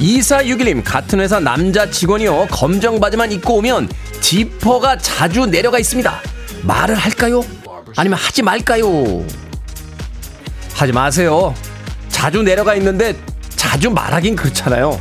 [0.02, 2.48] 2461님, 같은 회사 남자 직원이요.
[2.50, 3.88] 검정 바지만 입고 오면
[4.20, 6.22] 지퍼가 자주 내려가 있습니다.
[6.64, 7.44] 말을 할까요?
[7.96, 9.24] 아니면 하지 말까요?
[10.74, 11.54] 하지 마세요.
[12.10, 13.16] 자주 내려가 있는데
[13.56, 15.00] 자주 말하긴 그렇잖아요.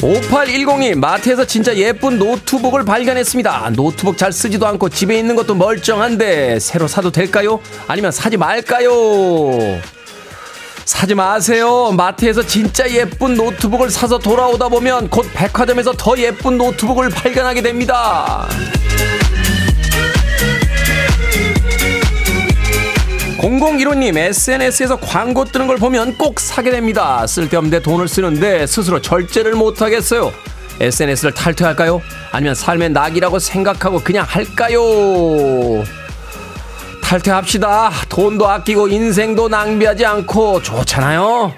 [0.00, 3.72] 5810님, 마트에서 진짜 예쁜 노트북을 발견했습니다.
[3.76, 7.60] 노트북 잘 쓰지도 않고 집에 있는 것도 멀쩡한데, 새로 사도 될까요?
[7.86, 8.90] 아니면 사지 말까요?
[10.90, 11.92] 사지 마세요.
[11.92, 18.48] 마트에서 진짜 예쁜 노트북을 사서 돌아오다 보면 곧 백화점에서 더 예쁜 노트북을 발견하게 됩니다.
[23.38, 27.24] 0015님, SNS에서 광고 뜨는 걸 보면 꼭 사게 됩니다.
[27.24, 30.32] 쓸데없는데 돈을 쓰는데 스스로 절제를 못 하겠어요.
[30.80, 32.02] SNS를 탈퇴할까요?
[32.32, 34.80] 아니면 삶의 낙이라고 생각하고 그냥 할까요?
[37.10, 37.90] 탈퇴합시다.
[38.08, 41.52] 돈도 아끼고 인생도 낭비하지 않고 좋잖아요.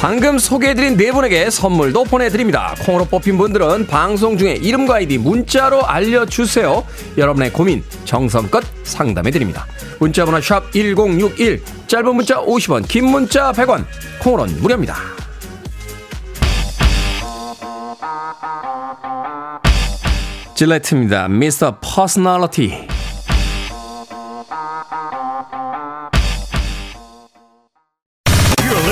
[0.00, 2.76] 방금 소개해드린 네 분에게 선물도 보내드립니다.
[2.84, 6.86] 콩으로 뽑힌 분들은 방송 중에 이름과 아이디 문자로 알려주세요.
[7.18, 9.66] 여러분의 고민 정성껏 상담해드립니다.
[9.98, 13.84] 문자번호 샵 1061, 짧은 문자 50원, 긴 문자 100원,
[14.20, 14.96] 콩으로는 무료입니다.
[20.54, 21.28] 질레트입니다.
[21.28, 22.88] Mister Personality.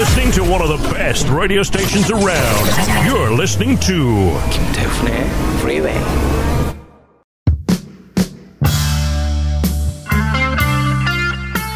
[0.01, 2.67] listening to one of the best radio stations around.
[3.05, 5.27] You're listening to 김태훈의
[5.59, 6.01] Freeway.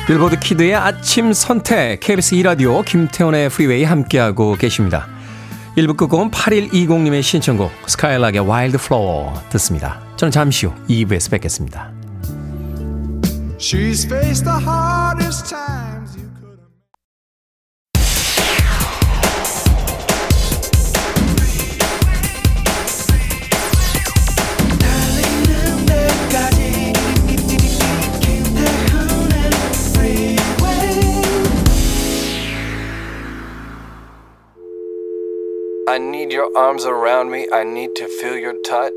[0.06, 5.13] 빌보드 kid의 아침 선택 KBS 2 라디오 김태훈의 Freeway 함께하고 계십니다.
[5.76, 10.00] 1부 끝곡은 8120님의 신청곡 스카일락의 Wildflower 듣습니다.
[10.16, 11.92] 저는 잠시 후 2부에서 뵙겠습니다.
[13.58, 16.03] She's faced the hardest time.
[35.94, 37.46] I need your arms around me.
[37.52, 38.90] I need to feel your touch.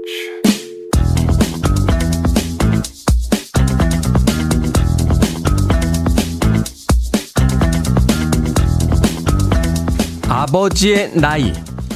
[10.28, 11.54] 아버지의 나이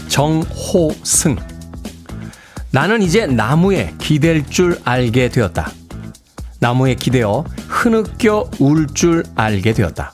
[0.08, 1.36] 정호승
[2.70, 5.72] 나는 이제 나무에 기댈 줄 알게 되었다.
[6.60, 10.14] 나무에 기대어 흐느껴 울 줄 알게 되었다.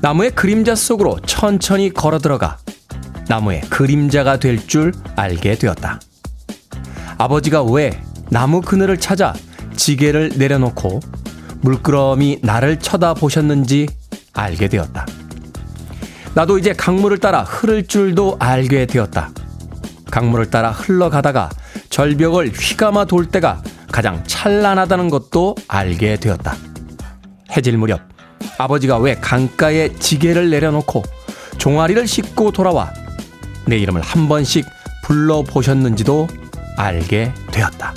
[0.00, 2.63] 나무의 그림자 속으로 천천히 걸어 들어가
[3.28, 6.00] 나무의 그림자가 될 줄 알게 되었다.
[7.18, 9.34] 아버지가 왜 나무 그늘을 찾아
[9.76, 11.00] 지게를 내려놓고
[11.60, 13.88] 물끄러미 나를 쳐다보셨는지
[14.32, 15.06] 알게 되었다.
[16.34, 19.30] 나도 이제 강물을 따라 흐를 줄도 알게 되었다.
[20.10, 21.50] 강물을 따라 흘러가다가
[21.90, 26.56] 절벽을 휘감아 돌 때가 가장 찬란하다는 것도 알게 되었다.
[27.56, 28.00] 해질 무렵
[28.58, 31.02] 아버지가 왜 강가에 지게를 내려놓고
[31.58, 32.92] 종아리를 씻고 돌아와
[33.66, 34.66] 내 이름을 한 번씩
[35.04, 36.28] 불러보셨는지도
[36.76, 37.94] 알게 되었다.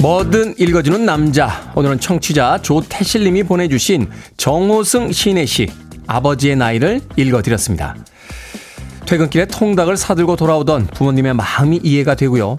[0.00, 1.72] 뭐든 읽어주는 남자.
[1.74, 5.72] 오늘은 청취자 조태실님이 보내주신 정호승 시인의 시
[6.06, 7.96] 아버지의 나이를 읽어드렸습니다.
[9.08, 12.58] 퇴근길에 통닭을 사들고 돌아오던 부모님의 마음이 이해가 되고요.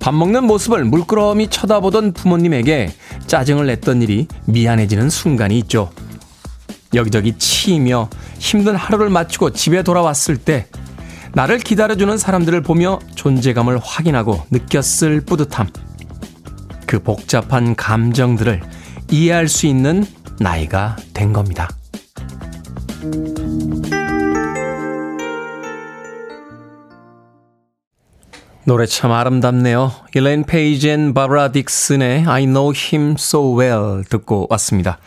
[0.00, 2.92] 밥 먹는 모습을 물끄러미 쳐다보던 부모님에게
[3.28, 5.92] 짜증을 냈던 일이 미안해지는 순간이 있죠.
[6.94, 8.10] 여기저기 치이며
[8.40, 10.66] 힘든 하루를 마치고 집에 돌아왔을 때
[11.34, 15.68] 나를 기다려주는 사람들을 보며 존재감을 확인하고 느꼈을 뿌듯함.
[16.88, 18.62] 그 복잡한 감정들을
[19.12, 20.04] 이해할 수 있는
[20.40, 21.68] 나이가 된 겁니다.
[28.68, 29.92] 노래 참 아름답네요.
[30.14, 34.98] 일레인 페이지 and 바브라 딕슨의 I Know Him So Well 듣고 왔습니다.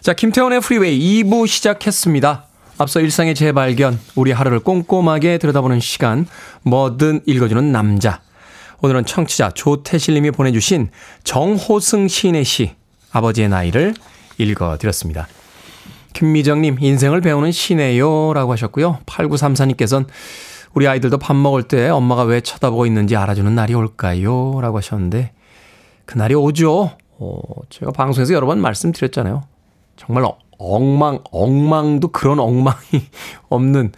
[0.00, 2.46] 자, 김태훈의 프리웨이 2부 시작했습니다.
[2.78, 6.26] 앞서 일상의 재발견, 우리 하루를 꼼꼼하게 들여다보는 시간,
[6.62, 8.22] 뭐든 읽어주는 남자.
[8.80, 10.88] 오늘은 청취자 조태실님이 보내주신
[11.24, 12.70] 정호승 시인의 시,
[13.12, 13.92] 아버지의 나이를
[14.38, 15.28] 읽어드렸습니다.
[16.14, 18.32] 김미정님, 인생을 배우는 시네요.
[18.32, 19.00] 라고 하셨고요.
[19.04, 20.06] 8934님께서는
[20.74, 24.60] 우리 아이들도 밥 먹을 때 엄마가 왜 쳐다보고 있는지 알아주는 날이 올까요?
[24.60, 25.32] 라고 하셨는데,
[26.04, 26.90] 그 날이 오죠.
[27.18, 27.38] 어,
[27.70, 29.44] 제가 방송에서 여러 번 말씀드렸잖아요.
[29.96, 30.24] 정말
[30.58, 32.76] 엉망, 엉망도 그런 엉망이
[33.48, 33.92] 없는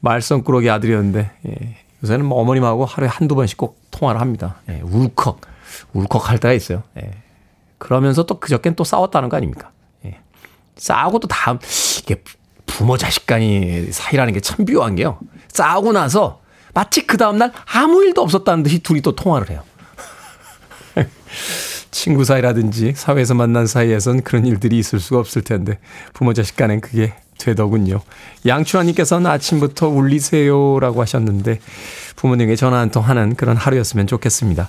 [0.00, 1.76] 말썽꾸러기 아들이었는데, 예.
[2.02, 4.56] 요새는 뭐 어머님하고 하루에 한두 번씩 꼭 통화를 합니다.
[4.68, 4.80] 예.
[4.80, 5.40] 울컥,
[5.92, 6.82] 울컥 할 때가 있어요.
[7.00, 7.12] 예.
[7.78, 9.70] 그러면서 또 그저께는 또 싸웠다는 거 아닙니까?
[10.04, 10.18] 예.
[10.76, 11.60] 싸우고 또 다음,
[12.02, 12.22] 이게
[12.68, 15.18] 부모 자식 간이 사이라는 게 참 묘한 게요.
[15.52, 16.40] 싸우고 나서
[16.74, 19.62] 마치 그 다음날 아무 일도 없었다는 듯이 둘이 또 통화를 해요.
[21.90, 25.78] 친구 사이라든지 사회에서 만난 사이에선 그런 일들이 있을 수가 없을 텐데
[26.12, 28.00] 부모 자식 간엔 그게 되더군요.
[28.46, 31.60] 양춘환님께서는 아침부터 울리세요라고 하셨는데
[32.16, 34.68] 부모님에게 전화 한 통 하는 그런 하루였으면 좋겠습니다.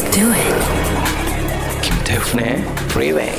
[0.00, 1.82] Let's do it.
[1.82, 3.32] 김태훈의 Freeway.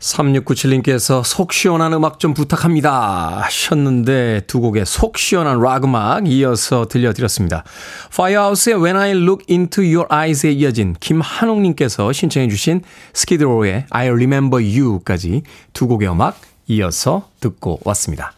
[0.00, 7.64] 3697님께서 속 시원한 음악 좀 부탁합니다 하셨는데 두 곡의 속 시원한 락 음악 이어서 들려드렸습니다.
[8.12, 12.82] Firehouse의 When I Look Into Your Eyes에 이어진 김한옥님께서 신청해 주신
[13.14, 18.32] 스키드로의 I Remember You까지 두 곡의 음악 이어서 듣고 왔습니다.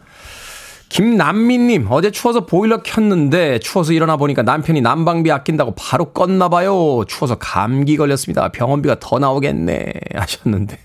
[0.88, 7.05] 김남민님, 어제 추워서 보일러 켰는데 추워서 일어나 보니까 남편이 난방비 아낀다고 바로 껐나 봐요.
[7.07, 8.49] 추워서 감기 걸렸습니다.
[8.51, 9.92] 병원비가 더 나오겠네.
[10.14, 10.79] 하셨는데.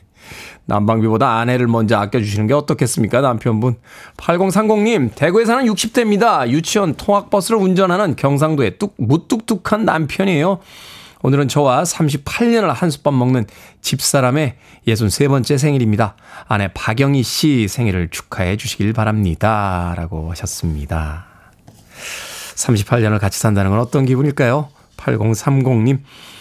[0.66, 3.76] 난방비보다 아내를 먼저 아껴주시는 게 어떻겠습니까, 남편분?
[4.18, 6.48] 8030님, 대구에 사는 60대입니다.
[6.50, 10.60] 유치원 통학버스를 운전하는 경상도의 뚝, 무뚝뚝한 남편이에요.
[11.23, 13.45] 오늘은 저와 38년을 한솥밥 먹는
[13.81, 14.55] 집사람의
[14.88, 16.15] 63번째 생일입니다.
[16.47, 19.93] 아내 박영희 씨 생일을 축하해 주시길 바랍니다.
[19.95, 21.25] 라고 하셨습니다.
[22.55, 24.69] 38년을 같이 산다는 건 어떤 기분일까요?
[24.97, 25.99] 8030님.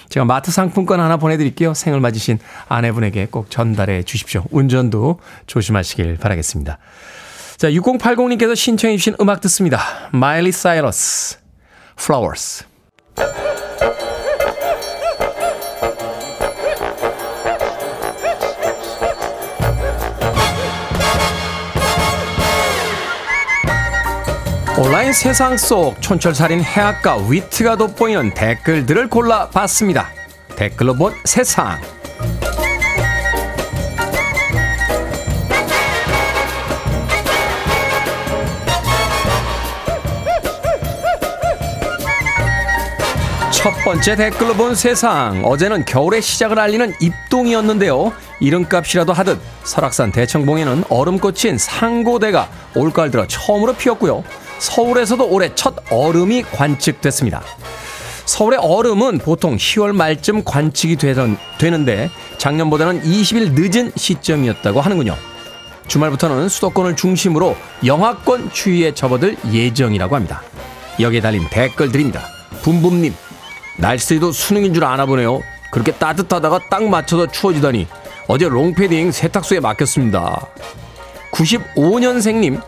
[0.08, 1.72] 제가 마트 상품권 하나 보내드릴게요.
[1.72, 2.38] 생을 맞으신
[2.68, 4.44] 아내분에게 꼭 전달해 주십시오.
[4.50, 6.78] 운전도 조심하시길 바라겠습니다.
[7.56, 9.80] 자, 6080님께서 신청해 주신 음악 듣습니다.
[10.12, 11.38] 마일리 사이러스,
[11.98, 12.64] Flowers.
[24.80, 30.08] 온라인 세상 속 촌철살인 해악과 위트가 돋보이는 댓글들을 골라봤습니다.
[30.56, 31.78] 댓글로 본 세상.
[43.52, 45.44] 첫 번째 댓글로 본 세상.
[45.44, 48.14] 어제는 겨울의 시작을 알리는 입동이었는데요.
[48.40, 54.24] 이름값이라도 하듯 설악산 대청봉에는 얼음꽃인 상고대가 올가을 들어 처음으로 피었고요.
[54.60, 57.42] 서울에서도 올해 첫 얼음이 관측됐습니다.
[58.26, 65.16] 서울의 얼음은 보통 10월 말쯤 관측이 되던, 되는데 작년보다는 20일 늦은 시점이었다고 하는군요.
[65.88, 70.42] 주말부터는 수도권을 중심으로 영하권 추위에 접어들 예정이라고 합니다.
[71.00, 72.22] 여기에 달린 댓글들입니다.
[72.62, 73.12] 붐붐님,
[73.78, 75.40] 날씨도 수능인 줄 아나 보네요.
[75.72, 77.88] 그렇게 따뜻하다가 딱 맞춰서 추워지다니
[78.28, 80.46] 어제 롱패딩 세탁소에 맡겼습니다.
[81.32, 82.60] 95년생님,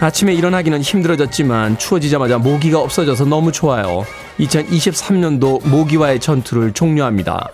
[0.00, 4.06] 아침에 일어나기는 힘들어졌지만 추워지자마자 모기가 없어져서 너무 좋아요.
[4.38, 7.50] 2023년도 모기와의 전투를 종료합니다.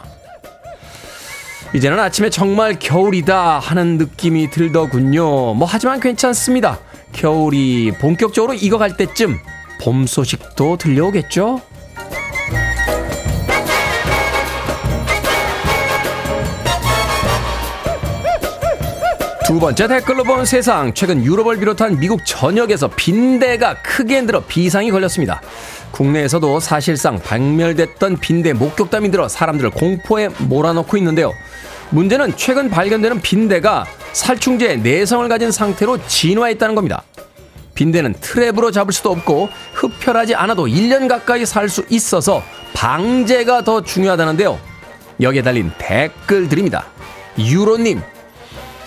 [1.75, 5.55] 이제는 아침에 정말 겨울이다 하는 느낌이 들더군요.
[5.55, 6.79] 뭐 하지만 괜찮습니다.
[7.13, 9.39] 겨울이 본격적으로 익어갈 때쯤
[9.83, 11.61] 봄 소식도 들려오겠죠?
[19.47, 20.93] 두 번째 댓글로 본 세상.
[20.93, 25.41] 최근 유럽을 비롯한 미국 전역에서 빈대가 크게 흔들어 비상이 걸렸습니다.
[25.93, 31.33] 국내에서도 사실상 박멸됐던 빈대 목격담이 들어 사람들을 공포에 몰아넣고 있는데요.
[31.91, 37.05] 문제는 최근 발견되는 빈대가 살충제의 내성을 가진 상태로 진화했다는 겁니다.
[37.77, 42.43] 빈대는 트랩으로 잡을 수도 없고 흡혈하지 않아도 1년 가까이 살 수 있어서
[42.75, 44.59] 방제가 더 중요하다는데요.
[45.21, 46.85] 여기에 달린 댓글들입니다.
[47.39, 48.03] 유로님,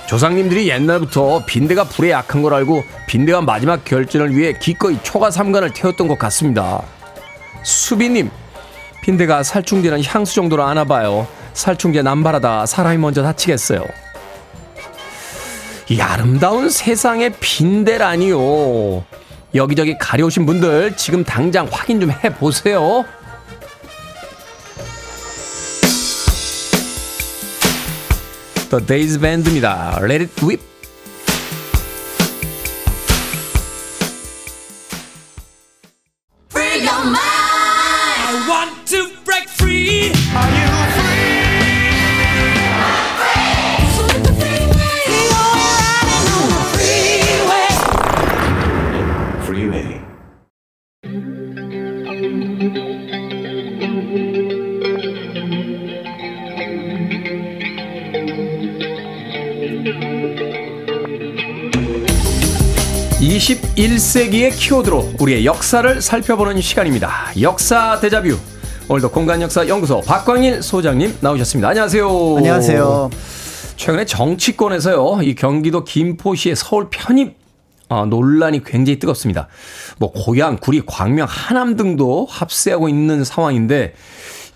[0.10, 6.08] 조상님들이 옛날부터 빈대가 불에 약한 걸 알고 빈대가 마지막 결전을 위해 기꺼이 초가 삼간을 태웠던
[6.08, 6.82] 것 같습니다.
[7.62, 8.32] 수비님,
[9.04, 11.28] 빈대가 살충제는 향수 정도로 아나 봐요.
[11.54, 13.86] 살충제 남발하다 사람이 먼저 다치겠어요.
[15.89, 19.04] 이 아름다운 세상의 빈대라니요.
[19.54, 23.06] 여기저기 가려우신 분들 지금 당장 확인 좀 해보세요.
[28.69, 29.97] The Days Band입니다.
[30.01, 30.62] Let it whip.
[63.80, 67.32] 21세기의 키워드로 우리의 역사를 살펴보는 시간입니다.
[67.39, 68.38] 역사 대자뷰.
[68.89, 71.70] 오늘도 공간역사 연구소 박광일 소장님 나오셨습니다.
[71.70, 72.36] 안녕하세요.
[72.36, 73.10] 안녕하세요.
[73.78, 77.38] 최근에 정치권에서요, 이 경기도 김포시의 서울 편입
[77.88, 79.48] 어, 논란이 굉장히 뜨겁습니다.
[79.98, 83.94] 뭐 고양, 구리, 광명, 하남 등도 합세하고 있는 상황인데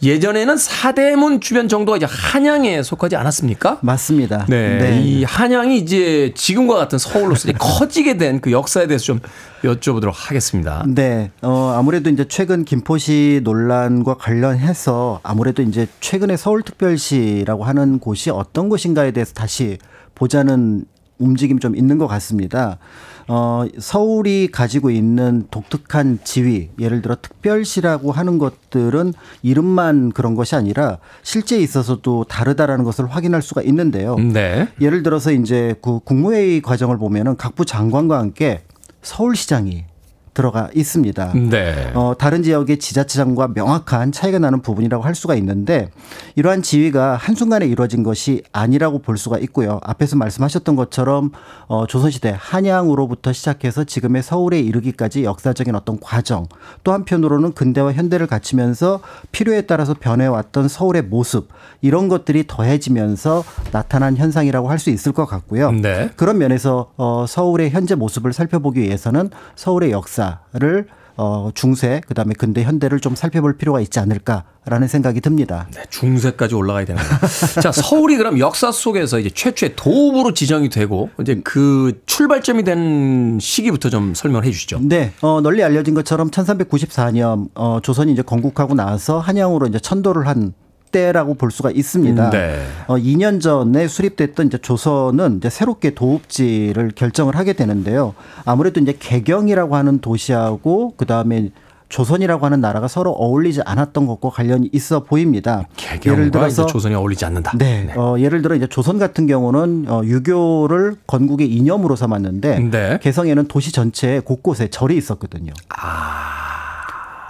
[0.04, 3.80] 예전에는 사대문 주변 정도가 이제 한양에 속하지 않았습니까?
[3.82, 4.46] 맞습니다.
[4.50, 4.78] 네.
[4.78, 5.02] 네.
[5.02, 9.20] 이 한양이 이제 지금과 같은 서울로서 이제 커지게 된 그 역사에 대해서 좀
[9.64, 10.84] 여쭤보도록 하겠습니다.
[10.88, 11.32] 네.
[11.42, 19.12] 어, 아무래도 이제 최근 김포시 논란과 관련해서 아무래도 이제 최근에 서울특별시라고 하는 곳이 어떤 곳인가에
[19.12, 19.78] 대해서 다시
[20.16, 20.84] 보자는
[21.20, 22.80] 움직임 좀 있는 것 같습니다.
[23.28, 30.98] 어, 서울이 가지고 있는 독특한 지위, 예를 들어 특별시라고 하는 것들은 이름만 그런 것이 아니라
[31.22, 34.16] 실제 있어서도 다르다라는 것을 확인할 수가 있는데요.
[34.16, 34.68] 네.
[34.82, 38.62] 예를 들어서 이제 그 국무회의 과정을 보면은 각부 장관과 함께
[39.02, 39.86] 서울시장이
[40.34, 41.34] 들어가 있습니다.
[41.50, 41.92] 네.
[41.96, 45.90] 어, 다른 지역의 지자체장과 명확한 차이가 나는 부분이라고 할 수가 있는데
[46.36, 49.80] 이러한 지위가 한순간에 이루어진 것이 아니라고 볼 수가 있고요.
[49.82, 51.32] 앞에서 말씀하셨던 것처럼
[51.68, 56.46] 어, 조선시대 한양으로부터 시작해서 지금의 서울에 이르기까지 역사적인 어떤 과정
[56.84, 59.00] 또 한편으로는 근대와 현대를 갖추면서
[59.32, 61.48] 필요에 따라서 변해왔던 서울의 모습
[61.82, 65.72] 이런 것들이 더해지면서 나타난 현상이라고 할 수 있을 것 같고요.
[65.72, 66.10] 네.
[66.16, 72.34] 그런 면에서 어, 서울의 현재 모습을 살펴보기 위해서는 서울의 역사 역사를 어, 중세 그 다음에
[72.36, 75.68] 근대 현대를 좀 살펴볼 필요가 있지 않을까라는 생각이 듭니다.
[75.76, 77.02] 네, 중세까지 올라가야 되는
[77.62, 83.90] 자, 서울이 그럼 역사 속에서 이제 최초의 도읍으로 지정이 되고 이제 그 출발점이 된 시기부터
[83.90, 84.80] 좀 설명을 해 주시죠.
[84.82, 85.14] 네.
[85.22, 90.54] 어, 널리 알려진 것처럼 1394년 어, 조선이 이제 건국하고 나서 한양으로 이제 천도를 한
[90.94, 92.30] 때라고 볼 수가 있습니다.
[92.30, 92.62] 네.
[92.88, 98.14] 어, 2년 전에 수립됐던 이제 조선은 이제 새롭게 도읍지를 결정을 하게 되는데요.
[98.46, 101.50] 아무래도 이제 개경이라고 하는 도시하고 그 다음에
[101.90, 105.68] 조선이라고 하는 나라가 서로 어울리지 않았던 것과 관련이 있어 보입니다.
[106.04, 107.56] 예를 들어서 조선이 어울리지 않는다.
[107.58, 107.84] 네.
[107.84, 107.94] 네.
[107.96, 113.00] 어, 예를 들어 이제 조선 같은 경우는 어, 유교를 건국의 이념으로 삼았는데 네.
[113.00, 115.54] 개성에는 도시 전체에 곳곳에 절이 있었거든요.
[115.70, 116.53] 아.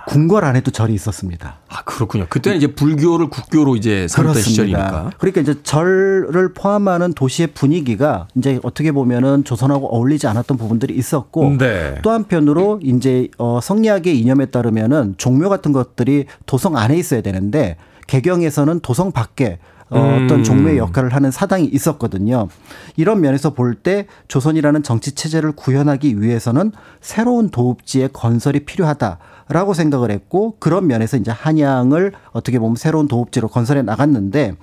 [0.08, 1.58] 궁궐 안에도 절이 있었습니다.
[1.70, 2.26] 아 그렇군요.
[2.30, 5.12] 그때는 이제 불교를 국교로 이제 삼던 시절이니까.
[5.18, 11.96] 그러니까 이제 절을 포함하는 도시의 분위기가 이제 어떻게 보면은 조선하고 어울리지 않았던 부분들이 있었고 네.
[12.02, 18.82] 또 한편으로 이제 어 성리학의 이념에 따르면은 종묘 같은 것들이 도성 안에 있어야 되는데 개경에서는
[18.82, 20.26] 도성 밖에 어, 음.
[20.26, 22.48] 어떤 종묘의 역할을 하는 사당이 있었거든요.
[22.96, 29.18] 이런 면에서 볼 때 조선이라는 정치 체제를 구현하기 위해서는 새로운 도읍지의 건설이 필요하다.
[29.50, 34.56] 라고 생각을 했고 그런 면에서 이제 한양을 어떻게 보면 새로운 도읍지로 건설해 나갔는데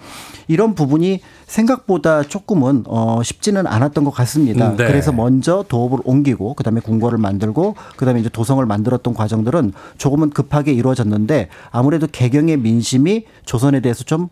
[0.49, 4.71] 이런 부분이 생각보다 조금은 어 쉽지는 않았던 것 같습니다.
[4.71, 4.87] 네.
[4.87, 11.51] 그래서 먼저 도읍을 옮기고 그다음에 궁궐을 만들고 그다음에 이제 도성을 만들었던 과정들은 조금은 급하게 이루어졌는데
[11.71, 14.29] 아무래도 개경의 민심이 조선에 대해서 좀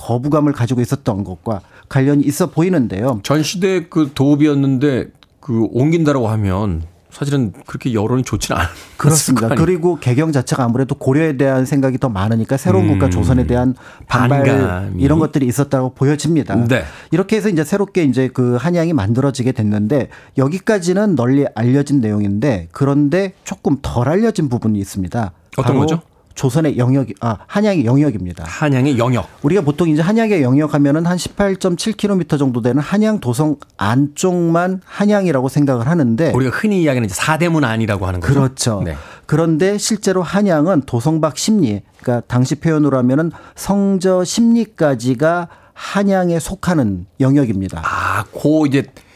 [0.00, 3.20] 거부감을 가지고 있었던 것과 관련이 있어 보이는데요.
[3.22, 5.08] 전 시대 그 도읍이었는데
[5.40, 9.48] 그 옮긴다라고 하면 사실은 그렇게 여론이 좋지는 않은 그렇습니다.
[9.56, 12.92] 그리고 개경 자체가 아무래도 고려에 대한 생각이 더 많으니까 새로운 음.
[12.92, 13.74] 국가 조선에 대한
[14.06, 15.02] 반발 반감이.
[15.02, 16.54] 이런 것들이 있었다고 보여집니다.
[16.66, 16.84] 네.
[17.10, 23.76] 이렇게 해서 이제 새롭게 이제 그 한양이 만들어지게 됐는데 여기까지는 널리 알려진 내용인데 그런데 조금
[23.82, 25.32] 덜 알려진 부분이 있습니다.
[25.58, 26.00] 어떤 거죠?
[26.40, 28.44] 조선의 영역이 아 한양의 영역입니다.
[28.46, 29.28] 한양의 영역.
[29.42, 35.86] 우리가 보통 이제 한양의 영역 하면은 한 18.7km 정도 되는 한양 도성 안쪽만 한양이라고 생각을
[35.86, 38.32] 하는데 우리가 흔히 이야기하는 이제 사대문 안이라고 하는 거죠.
[38.32, 38.82] 그렇죠.
[38.82, 38.96] 네.
[39.26, 47.82] 그런데 실제로 한양은 도성박 십리 그러니까 당시 표현으로 하면은 성저 십리까지가 한양에 속하는 영역입니다.
[47.84, 49.09] 아, 고 이제 어,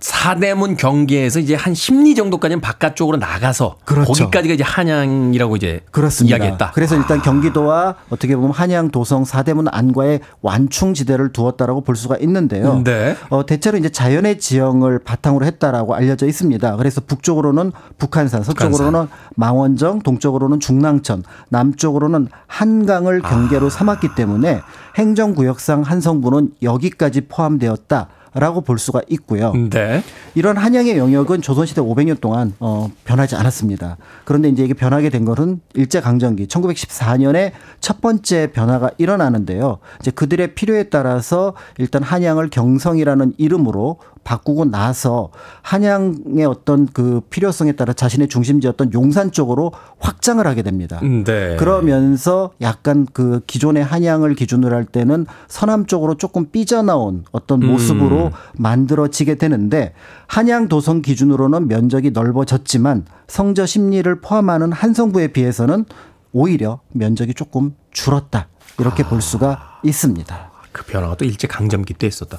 [0.00, 4.12] 사대문 경계에서 이제 한 10리 정도까지는 바깥쪽으로 나가서 그렇죠.
[4.12, 6.36] 거기까지가 이제 한양이라고 이제 그렇습니다.
[6.36, 6.72] 이야기했다.
[6.74, 7.22] 그래서 일단 아.
[7.22, 12.82] 경기도와 어떻게 보면 한양 도성 사대문 안과의 완충 지대를 두었다라고 볼 수가 있는데요.
[12.84, 13.16] 네.
[13.28, 16.76] 어, 대체로 이제 자연의 지형을 바탕으로 했다라고 알려져 있습니다.
[16.76, 19.08] 그래서 북쪽으로는 북한산, 서쪽으로는 북한산.
[19.36, 23.70] 망원정, 동쪽으로는 중랑천, 남쪽으로는 한강을 경계로 아.
[23.70, 24.60] 삼았기 때문에
[24.96, 28.08] 행정구역상 한성부는 여기까지 포함되었다.
[28.34, 29.52] 라고 볼 수가 있고요.
[29.70, 30.02] 네.
[30.34, 33.98] 이런 한양의 영역은 조선시대 500년 동안 어, 변하지 않았습니다.
[34.24, 39.78] 그런데 이제 이게 변하게 된 것은 일제강점기 1914년에 첫 번째 변화가 일어나는데요.
[40.00, 45.30] 이제 그들의 필요에 따라서 일단 한양을 경성이라는 이름으로 바꾸고 나서
[45.62, 51.00] 한양의 어떤 그 필요성에 따라 자신의 중심지였던 용산 쪽으로 확장을 하게 됩니다.
[51.02, 51.56] 음, 네.
[51.56, 57.68] 그러면서 약간 그 기존의 한양을 기준으로 할 때는 서남 쪽으로 조금 삐져나온 어떤 음.
[57.68, 58.30] 모습으로 음.
[58.58, 59.94] 만들어지게 되는데
[60.26, 65.84] 한양 도성 기준으로는 면적이 넓어졌지만 성저 심리를 포함하는 한성부에 비해서는
[66.32, 68.48] 오히려 면적이 조금 줄었다.
[68.78, 69.08] 이렇게 아.
[69.08, 70.51] 볼 수가 있습니다.
[70.72, 72.38] 그 변화가 또 일제 강점기 때 있었다.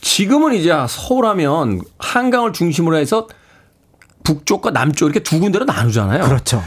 [0.00, 3.28] 지금은 이제 서울하면 한강을 중심으로 해서
[4.24, 6.24] 북쪽과 남쪽 이렇게 두 군데로 나누잖아요.
[6.24, 6.62] 그렇죠.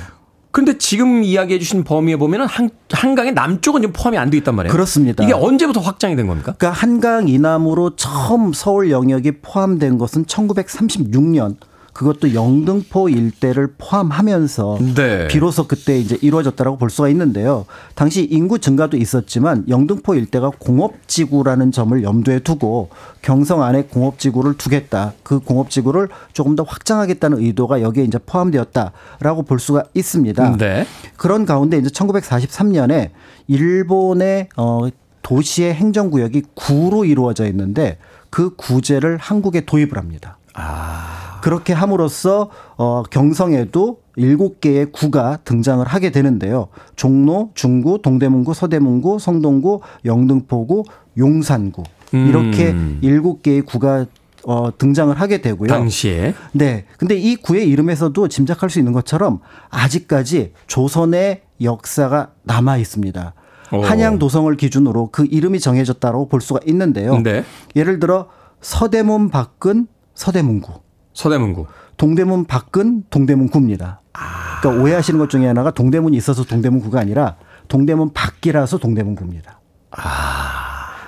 [0.51, 4.71] 근데 지금 이야기해 주신 범위에 보면은 한, 한강의 남쪽은 지금 포함이 안 돼 있단 말이에요.
[4.71, 5.21] 그렇습니다.
[5.23, 6.53] 이게 언제부터 확장이 된 겁니까?
[6.57, 11.57] 그러니까 한강 이남으로 처음 서울 영역이 포함된 것은 1936년
[11.95, 15.27] 그것도 영등포 일대를 포함하면서 네.
[15.29, 17.65] 비로소 그때 이제 이루어졌다라고 볼 수가 있는데요.
[17.95, 22.89] 당시 인구 증가도 있었지만 영등포 일대가 공업지구라는 점을 염두에 두고
[23.21, 25.13] 경성 안에 공업지구를 두겠다.
[25.23, 30.57] 그 공업지구를 조금 더 확장하겠다는 의도가 여기에 이제 포함되었다라고 볼 수가 있습니다.
[30.57, 30.85] 네.
[31.15, 33.11] 그런 가운데 이제 1943년에
[33.47, 34.89] 일본의 어
[35.21, 40.37] 도시의 행정구역이 구로 이루어져 있는데 그 구제를 한국에 도입을 합니다.
[40.55, 41.24] 아.
[41.45, 46.69] 그렇게 함으로써 어 경성에도 일곱 개의 구가 등장을 하게 되는데요.
[46.95, 50.85] 종로, 중구, 동대문구, 서대문구, 성동구, 영등포구,
[51.19, 52.97] 용산구 이렇게 음.
[53.03, 54.07] 일곱 개의 구가
[54.47, 55.67] 어, 등장을 하게 되고요.
[55.67, 56.33] 당시에.
[56.51, 56.85] 네.
[56.97, 59.39] 근데 이 구의 이름에서도 짐작할 수 있는 것처럼
[59.69, 63.33] 아직까지 조선의 역사가 남아 있습니다.
[63.71, 63.81] 오.
[63.81, 67.21] 한양 도성을 기준으로 그 이름이 정해졌다고 볼 수가 있는데요.
[67.21, 67.43] 네.
[67.75, 68.29] 예를 들어
[68.61, 69.85] 서대문 밖은
[70.15, 70.84] 서대문구.
[71.15, 71.65] 서대문구.
[71.97, 74.01] 동대문 밖은 동대문구입니다.
[74.13, 74.59] 아.
[74.61, 77.37] 그러니까 오해하시는 것 중에 하나가 동대문이 있어서 동대문구가 아니라
[77.67, 79.59] 동대문 밖이라서 동대문구입니다.
[79.91, 80.64] 아.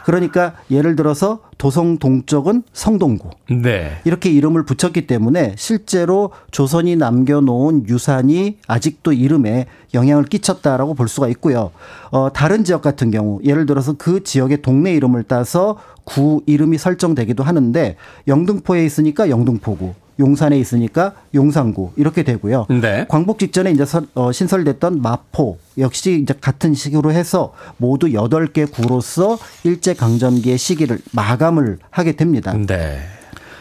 [0.07, 3.29] 그러니까 예를 들어서 도성 동쪽은 성동구.
[3.61, 3.97] 네.
[4.05, 11.71] 이렇게 이름을 붙였기 때문에 실제로 조선이 남겨놓은 유산이 아직도 이름에 영향을 끼쳤다라고 볼 수가 있고요.
[12.11, 17.43] 어, 다른 지역 같은 경우 예를 들어서 그 지역의 동네 이름을 따서 구 이름이 설정되기도
[17.43, 17.97] 하는데
[18.29, 19.93] 영등포에 있으니까 영등포구.
[20.19, 22.67] 용산에 있으니까 용산구 이렇게 되고요.
[22.69, 23.05] 네.
[23.07, 29.37] 광복 직전에 이제 어, 신설됐던 마포 역시 이제 같은 식으로 해서 모두 여덟 개 구로서
[29.63, 32.53] 일제 강점기의 시기를 마감을 하게 됩니다.
[32.53, 32.99] 네.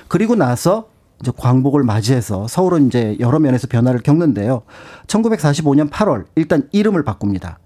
[0.08, 0.88] 그리고 나서
[1.20, 4.62] 이제 광복을 맞이해서 서울은 이제 여러 면에서 변화를 겪는데요.
[5.06, 7.58] 1945년 8월 일단 이름을 바꿉니다.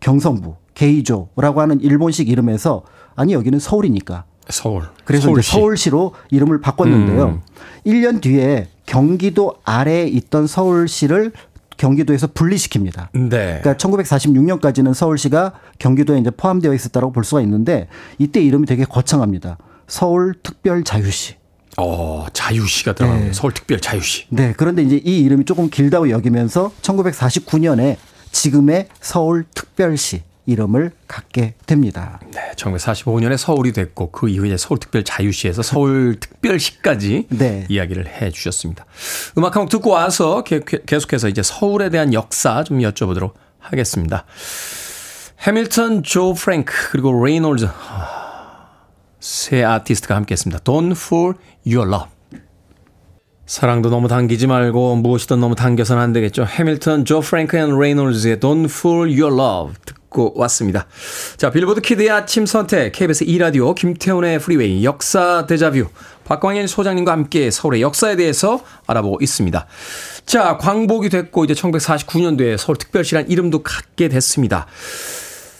[0.00, 2.82] 경성부, 게이조라고 하는 일본식 이름에서
[3.14, 4.84] 아니 여기는 서울이니까 서울.
[5.04, 5.50] 그래서 서울시.
[5.50, 7.24] 서울시로 이름을 바꿨는데요.
[7.24, 7.40] 음.
[7.86, 11.32] 1년 뒤에 경기도 아래에 있던 서울시를
[11.76, 13.08] 경기도에서 분리시킵니다.
[13.12, 13.60] 네.
[13.62, 17.88] 그러니까 1946년까지는 서울시가 경기도에 이제 포함되어 있었다고 볼 수가 있는데
[18.18, 19.58] 이때 이름이 되게 거창합니다.
[19.86, 21.34] 서울 특별 자유시.
[21.76, 23.24] 어, 자유시가 들어가요.
[23.24, 23.32] 네.
[23.32, 24.26] 서울 특별 자유시.
[24.30, 24.54] 네.
[24.56, 27.96] 그런데 이제 이 이름이 조금 길다고 여기면서 1949년에
[28.30, 32.20] 지금의 서울 특별시 이름을 갖게 됩니다.
[32.32, 37.66] 네, 1945년에 서울이 됐고 그 이후에 서울특별자유시에서 서울특별시까지 네.
[37.68, 38.84] 이야기를 해 주셨습니다.
[39.38, 44.24] 음악 한 곡 듣고 와서 계속해서 이제 서울에 대한 역사 좀 여쭤보도록 하겠습니다.
[45.40, 47.68] 해밀턴, 조 프랭크 그리고 레이놀즈
[49.20, 50.60] 세 아티스트가 함께했습니다.
[50.64, 51.34] Don't Pull
[51.66, 52.13] Your Love.
[53.46, 56.44] 사랑도 너무 당기지 말고 무엇이든 너무 당겨서는 안 되겠죠.
[56.44, 60.86] 해밀턴, 조 프랭크 and 레이놀즈의 Don't Pull Your Love 듣고 왔습니다.
[61.36, 65.88] 자, 빌보드 키드의 아침 선택, KBS 2라디오, 김태훈의 프리웨이, 역사 데자뷰,
[66.24, 69.66] 박광일 소장님과 함께 서울의 역사에 대해서 알아보고 있습니다.
[70.24, 74.66] 자, 광복이 됐고, 이제 1949년도에 서울특별시란 이름도 갖게 됐습니다.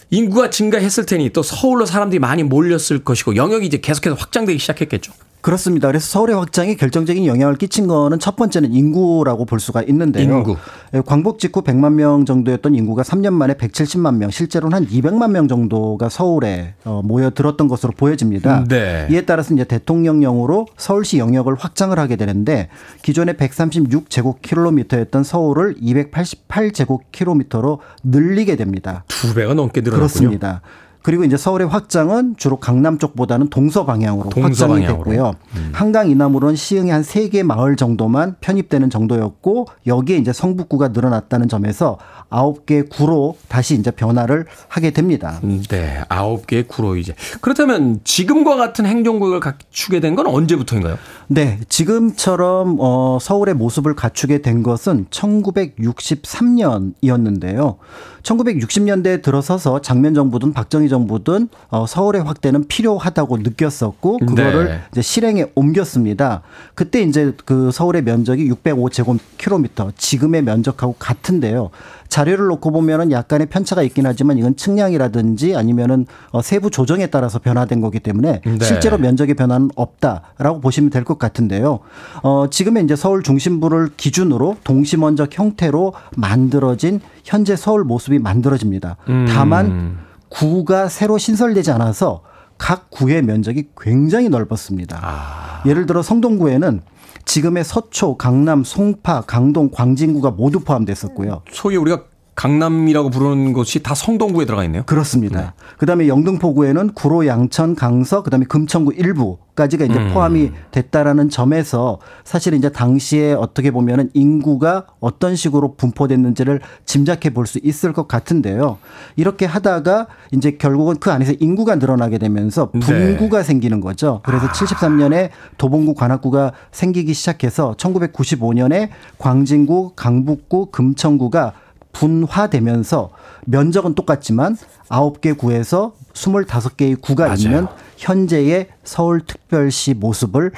[0.09, 5.11] 인구가 증가했을 테니 또 서울로 사람들이 많이 몰렸을 것이고 영역이 이제 계속해서 확장되기 시작했겠죠.
[5.45, 5.87] 그렇습니다.
[5.89, 10.23] 그래서 서울의 확장에 결정적인 영향을 끼친 거는 첫 번째는 인구라고 볼 수가 있는데요.
[10.23, 10.55] 인구.
[10.95, 15.47] 예, 광복 직후 100만 명 정도였던 인구가 3년 만에 170만 명, 실제로는 한 200만 명
[15.47, 18.63] 정도가 서울에 어, 모여들었던 것으로 보여집니다.
[18.67, 19.07] 네.
[19.11, 22.69] 이에 따라서 이제 대통령령으로 서울시 영역을 확장을 하게 되는데
[23.03, 29.03] 기존에 136 제곱킬로미터였던 서울을 288 제곱킬로미터로 늘리게 됩니다.
[29.09, 30.07] 두 배가 넘게 늘어났군요.
[30.07, 30.61] 그렇습니다.
[31.05, 35.03] 그리고 이제 서울의 확장은 주로 강남 쪽보다는 동서 방향으로 동서 확장이 방향으로.
[35.11, 35.33] 됐고요.
[35.55, 35.69] 음.
[35.71, 41.99] 한강 이남으로는 시흥의 한 세 개 마을 정도만 편입되는 정도였고 여기에 이제 성북구가 늘어났다는 점에서
[42.31, 45.39] 아홉 개 구로 다시 이제 변화를 하게 됩니다.
[45.43, 50.97] 음, 네, 아홉 개 구로 이제 그렇다면 지금과 같은 행정구역을 갖추게 된 건 언제부터인가요?
[51.27, 57.75] 네, 지금처럼 어, 서울의 모습을 갖추게 된 것은 1963년이었는데요.
[58.23, 64.79] 1960년대에 들어서서 장면 정부 든 박정희 정부든 어, 서울의 확대는 필요하다고 느꼈었고 그거를 네.
[64.91, 66.41] 이제 실행에 옮겼습니다.
[66.73, 71.69] 그때 이제 그 서울의 면적이 605제곱킬로미터 지금의 면적하고 같은데요.
[72.07, 77.81] 자료를 놓고 보면은 약간의 편차가 있긴 하지만 이건 측량이라든지 아니면은 어, 세부 조정에 따라서 변화된
[77.81, 78.57] 거기 때문에 네.
[78.63, 81.79] 실제로 면적의 변화는 없다라고 보시면 될 것 같은데요.
[82.23, 88.97] 어, 지금의 이제 서울 중심부를 기준으로 동심원적 형태로 만들어진 현재 서울 모습이 만들어집니다.
[89.09, 89.25] 음.
[89.29, 89.97] 다만
[90.35, 92.21] 구가 새로 신설되지 않아서
[92.57, 94.99] 각 구의 면적이 굉장히 넓었습니다.
[95.01, 95.63] 아.
[95.65, 96.81] 예를 들어 성동구에는
[97.25, 101.41] 지금의 서초, 강남, 송파, 강동, 광진구가 모두 포함됐었고요.
[101.51, 102.03] 소위 우리가
[102.35, 104.83] 강남이라고 부르는 곳이 다 성동구에 들어가 있네요.
[104.85, 105.41] 그렇습니다.
[105.41, 105.47] 네.
[105.77, 110.13] 그다음에 영등포구에는 구로, 양천, 강서, 그다음에 금천구 일부까지가 이제 음.
[110.13, 117.59] 포함이 됐다라는 점에서 사실 이제 당시에 어떻게 보면은 인구가 어떤 식으로 분포됐는지를 짐작해 볼 수
[117.63, 118.79] 있을 것 같은데요.
[119.15, 122.79] 이렇게 하다가 이제 결국은 그 안에서 인구가 늘어나게 되면서 네.
[122.79, 123.43] 분구가 네.
[123.43, 124.21] 생기는 거죠.
[124.23, 124.51] 그래서 아.
[124.51, 131.53] 73년에 도봉구 관악구가 생기기 시작해서 1995년에 광진구, 강북구, 금천구가
[131.95, 133.09] 분화되면서
[133.45, 134.57] 면적은 똑같지만
[134.89, 137.37] 9개 구에서 25개의 구가 맞아요.
[137.39, 137.67] 있는
[137.97, 140.51] 현재의 서울특별시 모습을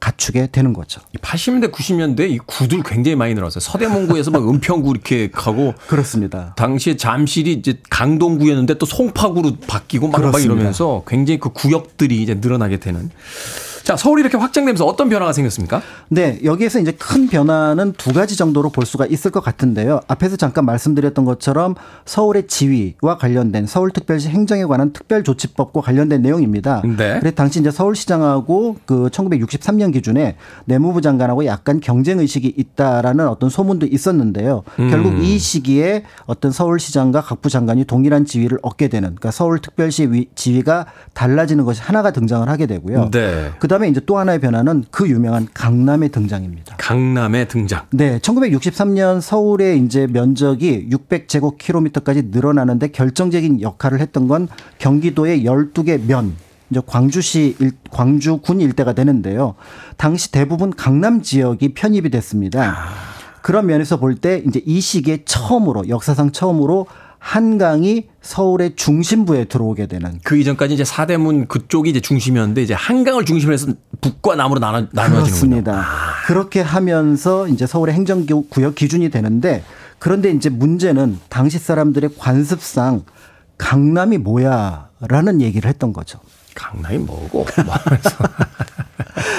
[0.00, 1.00] 갖추게 되는 거죠.
[1.20, 3.60] 80년대, 90년대 이 구들 굉장히 많이 늘었어요.
[3.60, 6.54] 서대문구에서 막 은평구 이렇게 가고 그렇습니다.
[6.56, 12.78] 당시에 잠실이 이제 강동구였는데 또 송파구로 바뀌고 막, 막 이러면서 굉장히 그 구역들이 이제 늘어나게
[12.78, 13.10] 되는
[13.88, 15.80] 자, 서울이 이렇게 확장되면서 어떤 변화가 생겼습니까?
[16.10, 20.00] 네, 여기에서 이제 큰 변화는 두 가지 정도로 볼 수가 있을 것 같은데요.
[20.08, 21.74] 앞에서 잠깐 말씀드렸던 것처럼
[22.04, 26.82] 서울의 지위와 관련된 서울특별시 행정에 관한 특별조치법과 관련된 내용입니다.
[26.84, 27.18] 네.
[27.18, 30.36] 그래 당시 이제 서울시장하고 그 1963년 기준에
[30.66, 34.64] 내무부 장관하고 약간 경쟁 의식이 있다라는 어떤 소문도 있었는데요.
[34.80, 34.90] 음.
[34.90, 40.84] 결국 이 시기에 어떤 서울시장과 각부 장관이 동일한 지위를 얻게 되는 그러니까 서울특별시 지위가
[41.14, 43.10] 달라지는 것이 하나가 등장을 하게 되고요.
[43.12, 43.50] 네.
[43.58, 46.76] 그다음 그다음에 이제 또 하나의 변화는 그 유명한 강남의 등장입니다.
[46.76, 47.86] 강남의 등장.
[47.90, 54.48] 네, 1963년 서울의 이제 면적이 600제곱킬로미터까지 늘어나는데 결정적인 역할을 했던 건
[54.78, 56.34] 경기도의 12개 면
[56.70, 59.54] 이제 광주시 일, 광주군 일대가 되는데요.
[59.96, 62.62] 당시 대부분 강남 지역이 편입이 됐습니다.
[62.62, 62.88] 아.
[63.42, 66.86] 그런 면에서 볼 때 이제 이 시기에 처음으로 역사상 처음으로
[67.18, 70.18] 한강이 서울의 중심부에 들어오게 되는.
[70.22, 73.68] 그 이전까지 이제 사대문 그쪽이 이제 중심이었는데 이제 한강을 중심으로 해서
[74.00, 75.24] 북과 남으로 나눠 나눠지는군요.
[75.24, 75.80] 그렇습니다.
[75.80, 76.26] 아.
[76.26, 79.62] 그렇게 하면서 이제 서울의 행정구역 기준이 되는데
[79.98, 83.04] 그런데 이제 문제는 당시 사람들의 관습상
[83.58, 86.20] 강남이 뭐야라는 얘기를 했던 거죠.
[86.58, 87.46] 강남이 뭐고?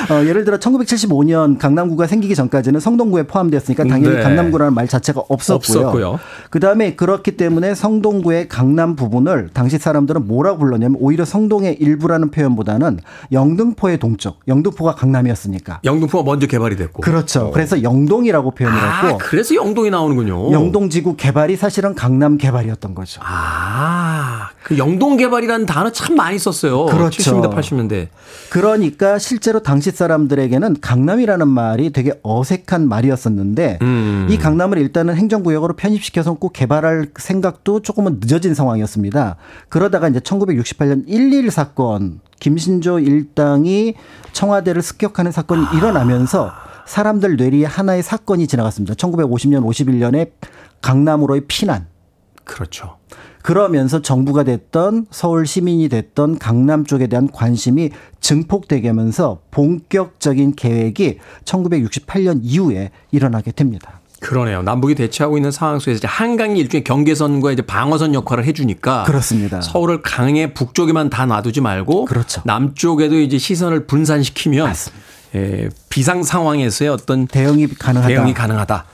[0.10, 4.24] 어, 예를 들어 1975년 강남구가 생기기 전까지는 성동구에 포함되었으니까 당연히 네.
[4.24, 5.80] 강남구라는 말 자체가 없었고요.
[5.80, 6.20] 없었고요.
[6.50, 13.00] 그다음에 그렇기 때문에 성동구의 강남 부분을 당시 사람들은 뭐라고 불렀냐면 오히려 성동의 일부라는 표현보다는
[13.32, 15.82] 영등포의 동쪽, 영등포가 강남이었으니까.
[15.84, 17.02] 영등포가 먼저 개발이 됐고.
[17.02, 17.48] 그렇죠.
[17.48, 17.52] 어.
[17.52, 19.18] 그래서 영동이라고 표현을 아, 했고.
[19.20, 20.52] 그래서 영동이 나오는군요.
[20.52, 23.22] 영동지구 개발이 사실은 강남 개발이었던 거죠.
[23.24, 26.86] 아, 그 영동 개발이라는 단어 참 많이 썼어요.
[26.88, 27.09] 그렇죠.
[27.10, 28.08] 70년대, 80년대.
[28.50, 34.28] 그러니까 실제로 당시 사람들에게는 강남이라는 말이 되게 어색한 말이었었는데 음.
[34.30, 39.36] 이 강남을 일단은 행정구역으로 편입시켜서 꼭 개발할 생각도 조금은 늦어진 상황이었습니다.
[39.70, 43.96] 그러다가 이제 1968년 1.1 사건 김신조 일당이
[44.32, 45.78] 청와대를 습격하는 사건이 아.
[45.78, 46.52] 일어나면서
[46.86, 48.96] 사람들 뇌리에 하나의 사건이 지나갔습니다.
[48.96, 50.32] 1950년 51년에
[50.82, 51.88] 강남으로의 피난.
[52.44, 52.98] 그렇죠.
[53.50, 57.90] 그러면서 정부가 됐던 서울 시민이 됐던 강남 쪽에 대한 관심이
[58.22, 64.02] 증폭되게 하면서 본격적인 계획이 1968년 이후에 일어나게 됩니다.
[64.20, 64.62] 그러네요.
[64.62, 69.62] 남북이 대치하고 있는 상황 속에서 한강이 일종의 경계선과 이제 방어선 역할을 해주니까 그렇습니다.
[69.62, 72.44] 서울을 강의 북쪽에만 다 놔두지 말고 그렇죠.
[72.46, 75.06] 남쪽에도 이제 시선을 분산시키면 맞습니다.
[75.34, 78.08] 예, 비상 상황에서의 어떤 대응이 가능하다.
[78.08, 78.86] 대응이 가능하다.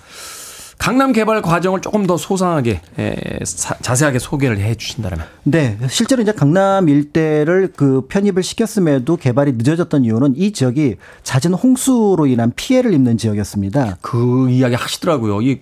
[0.85, 5.25] 강남 개발 과정을 조금 더 소상하게 에, 사, 자세하게 소개를 해 주신다면.
[5.41, 12.27] 네, 실제로 이제 강남 일대를 그 편입을 시켰음에도 개발이 늦어졌던 이유는 이 지역이 잦은 홍수로
[12.27, 13.97] 인한 피해를 입는 지역이었습니다.
[14.01, 15.41] 그 이야기 하시더라고요.
[15.41, 15.61] 이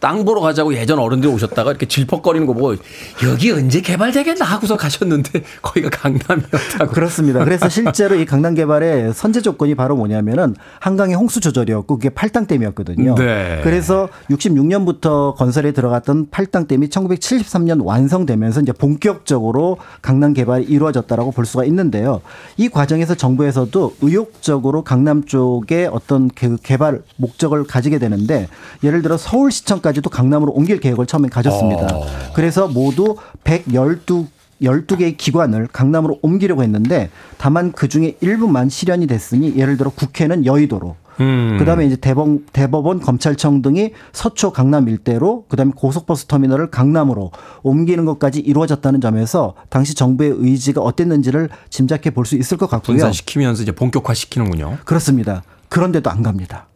[0.00, 2.76] 땅 보러 가자고 예전 어른들 오셨다가 이렇게 질퍽거리는 거 보고
[3.24, 6.92] 여기 언제 개발되겠나 하고서 가셨는데 거기가 강남이었다고.
[6.92, 7.44] 그렇습니다.
[7.44, 13.14] 그래서 실제로 이 강남 개발의 선제 조건이 바로 뭐냐면은 한강의 홍수 조절이었고 그게 팔당댐이었거든요.
[13.16, 13.60] 네.
[13.64, 22.20] 그래서 66년부터 건설에 들어갔던 팔당댐이 1973년 완성되면서 이제 본격적으로 강남 개발이 이루어졌다라고 볼 수가 있는데요.
[22.56, 28.48] 이 과정에서 정부에서도 의욕적으로 강남 쪽에 어떤 그 개발 목적을 가지게 되는데
[28.84, 31.96] 예를 들어 서울시청 까지 도 강남으로 옮길 계획을 처음에 가졌습니다.
[31.96, 32.06] 어.
[32.34, 34.26] 그래서 모두 112
[34.62, 40.96] 12개의 기관을 강남으로 옮기려고 했는데 다만 그 중에 일부만 실현이 됐으니 예를 들어 국회는 여의도로
[41.20, 41.56] 음.
[41.58, 47.32] 그다음에 이제 대법, 대법원 검찰청 등이 서초 강남 일대로 그다음에 고속버스 터미널을 강남으로
[47.62, 52.96] 옮기는 것까지 이루어졌다는 점에서 당시 정부의 의지가 어땠는지를 짐작해 볼 수 있을 것 같고요.
[52.96, 54.78] 분산시키면서 이제 본격화 시키는군요.
[54.84, 55.42] 그렇습니다.
[55.70, 56.66] 그런데도 안 갑니다.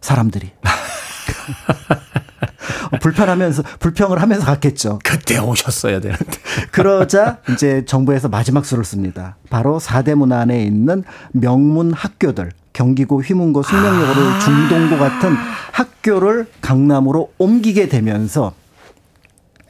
[0.00, 0.50] 사람들이.
[3.00, 4.98] 불편하면서 불평을 하면서 갔겠죠.
[5.04, 6.24] 그때 오셨어야 되는데.
[6.72, 9.36] 그러자 이제 정부에서 마지막 수를 씁니다.
[9.50, 14.38] 바로 사대문 안에 있는 명문 학교들 경기고 휘문고 숙명여고를 아.
[14.40, 15.34] 중동고 같은
[15.72, 18.52] 학교를 강남으로 옮기게 되면서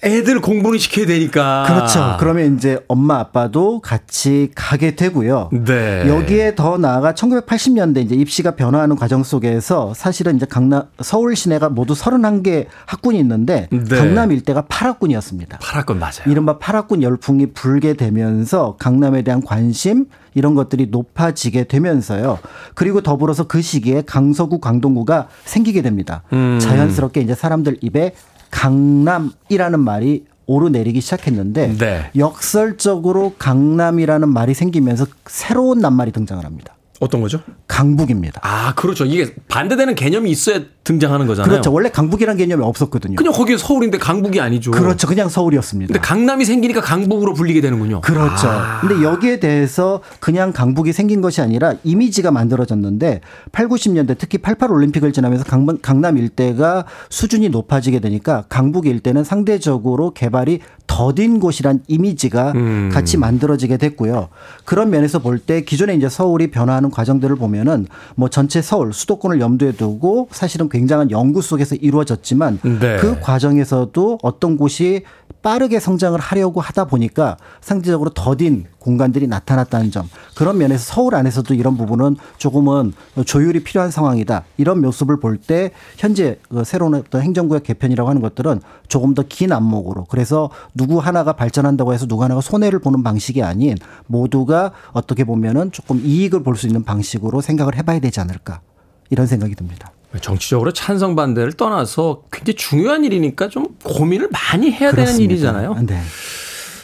[0.05, 1.65] 애들 공부를 시켜야 되니까.
[1.67, 2.17] 그렇죠.
[2.19, 5.51] 그러면 이제 엄마 아빠도 같이 가게 되고요.
[5.53, 6.07] 네.
[6.07, 11.95] 여기에 더 나아가 1980년대 이제 입시가 변화하는 과정 속에서 사실은 이제 강남 서울 시내가 모두
[11.95, 13.97] 31개 학군이 있는데 네.
[13.97, 15.59] 강남 일대가 8학군이었습니다.
[15.59, 16.27] 8학군 맞아요.
[16.27, 22.39] 이른바 8학군 열풍이 불게 되면서 강남에 대한 관심 이런 것들이 높아지게 되면서요.
[22.75, 26.23] 그리고 더불어서 그 시기에 강서구, 강동구가 생기게 됩니다.
[26.35, 26.59] 음.
[26.61, 28.13] 자연스럽게 이제 사람들 입에
[28.57, 32.11] 강남이라는 말이 오르내리기 시작했는데 네.
[32.17, 36.76] 역설적으로 강남이라는 말이 생기면서 새로운 낱말이 등장을 합니다.
[37.01, 37.41] 어떤 거죠?
[37.69, 38.41] 강북입니다.
[38.43, 39.05] 아, 그렇죠.
[39.05, 41.51] 이게 반대되는 개념이 있어야 등장하는 거잖아요.
[41.51, 41.73] 그렇죠.
[41.73, 43.17] 원래 강북이라는 개념이 없었거든요.
[43.17, 44.71] 그냥 거기 서울인데 강북이 아니죠.
[44.71, 45.07] 그렇죠.
[45.07, 45.93] 그냥 서울이었습니다.
[45.93, 48.01] 근데 강남이 생기니까 강북으로 불리게 되는군요.
[48.03, 48.49] 그렇죠.
[48.49, 48.81] 아.
[48.81, 53.21] 근데 여기에 대해서 그냥 강북이 생긴 것이 아니라 이미지가 만들어졌는데
[53.53, 60.13] 8, 90년대 특히 88 올림픽을 지나면서 강, 강남 일대가 수준이 높아지게 되니까 강북 일대는 상대적으로
[60.13, 60.61] 개발이
[60.97, 62.91] 더딘 곳이란 이미지가 음.
[62.91, 64.29] 같이 만들어지게 됐고요.
[64.65, 69.73] 그런 면에서 볼 때 기존에 이제 서울이 변화하는 과정들을 보면은 뭐 전체 서울 수도권을 염두에
[69.73, 72.97] 두고 사실은 굉장한 연구 속에서 이루어졌지만 네.
[72.97, 75.03] 그 과정에서도 어떤 곳이
[75.47, 80.11] 빠르게 성장을 하려고 하다 보니까 상대적으로 더딘 공간들이 나타났다는 점.
[80.35, 82.93] 그런 면에서 서울 안에서도 이런 부분은 조금은
[83.25, 84.43] 조율이 필요한 상황이다.
[84.57, 89.53] 이런 모습을 볼 때 현재 그 새로운 어떤 행정구역 개편이라고 하는 것들은 조금 더 긴
[89.53, 93.77] 안목으로 그래서 누구 하나가 발전한다고 해서 누구 하나가 손해를 보는 방식이 아닌
[94.09, 98.63] 모두가 어떻게 보면은 조금 이익을 볼 수 있는 방식으로 생각을 해봐야 되지 않을까
[99.11, 99.93] 이런 생각이 듭니다.
[100.21, 105.05] 정치적으로 찬성 반대를 떠나서 굉장히 중요한 일이니까 좀 고민을 많이 해야 그렇습니다.
[105.05, 105.77] 되는 일이잖아요.
[105.87, 106.01] 네.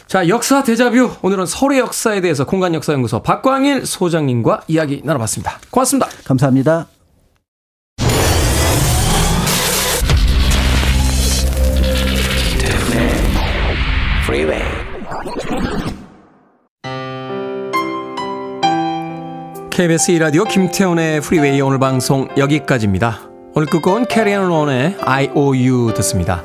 [0.07, 1.11] 자, 역사 데자뷰.
[1.21, 5.59] 오늘은 서울의 역사에 대해서 공간역사연구소 박광일 소장님과 이야기 나눠봤습니다.
[5.71, 6.07] 고맙습니다.
[6.25, 6.87] 감사합니다.
[19.73, 23.21] KBS 이라디오 김태훈의 프리웨이 오늘 방송 여기까지입니다.
[23.55, 26.43] 오늘 끝곡은 캐리 and 론의 IOU 듣습니다.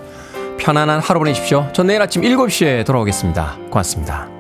[0.59, 1.69] 편안한 하루 보내십시오.
[1.75, 3.59] 전 내일 아침 7시에 돌아오겠습니다.
[3.69, 4.31] 고맙습니다.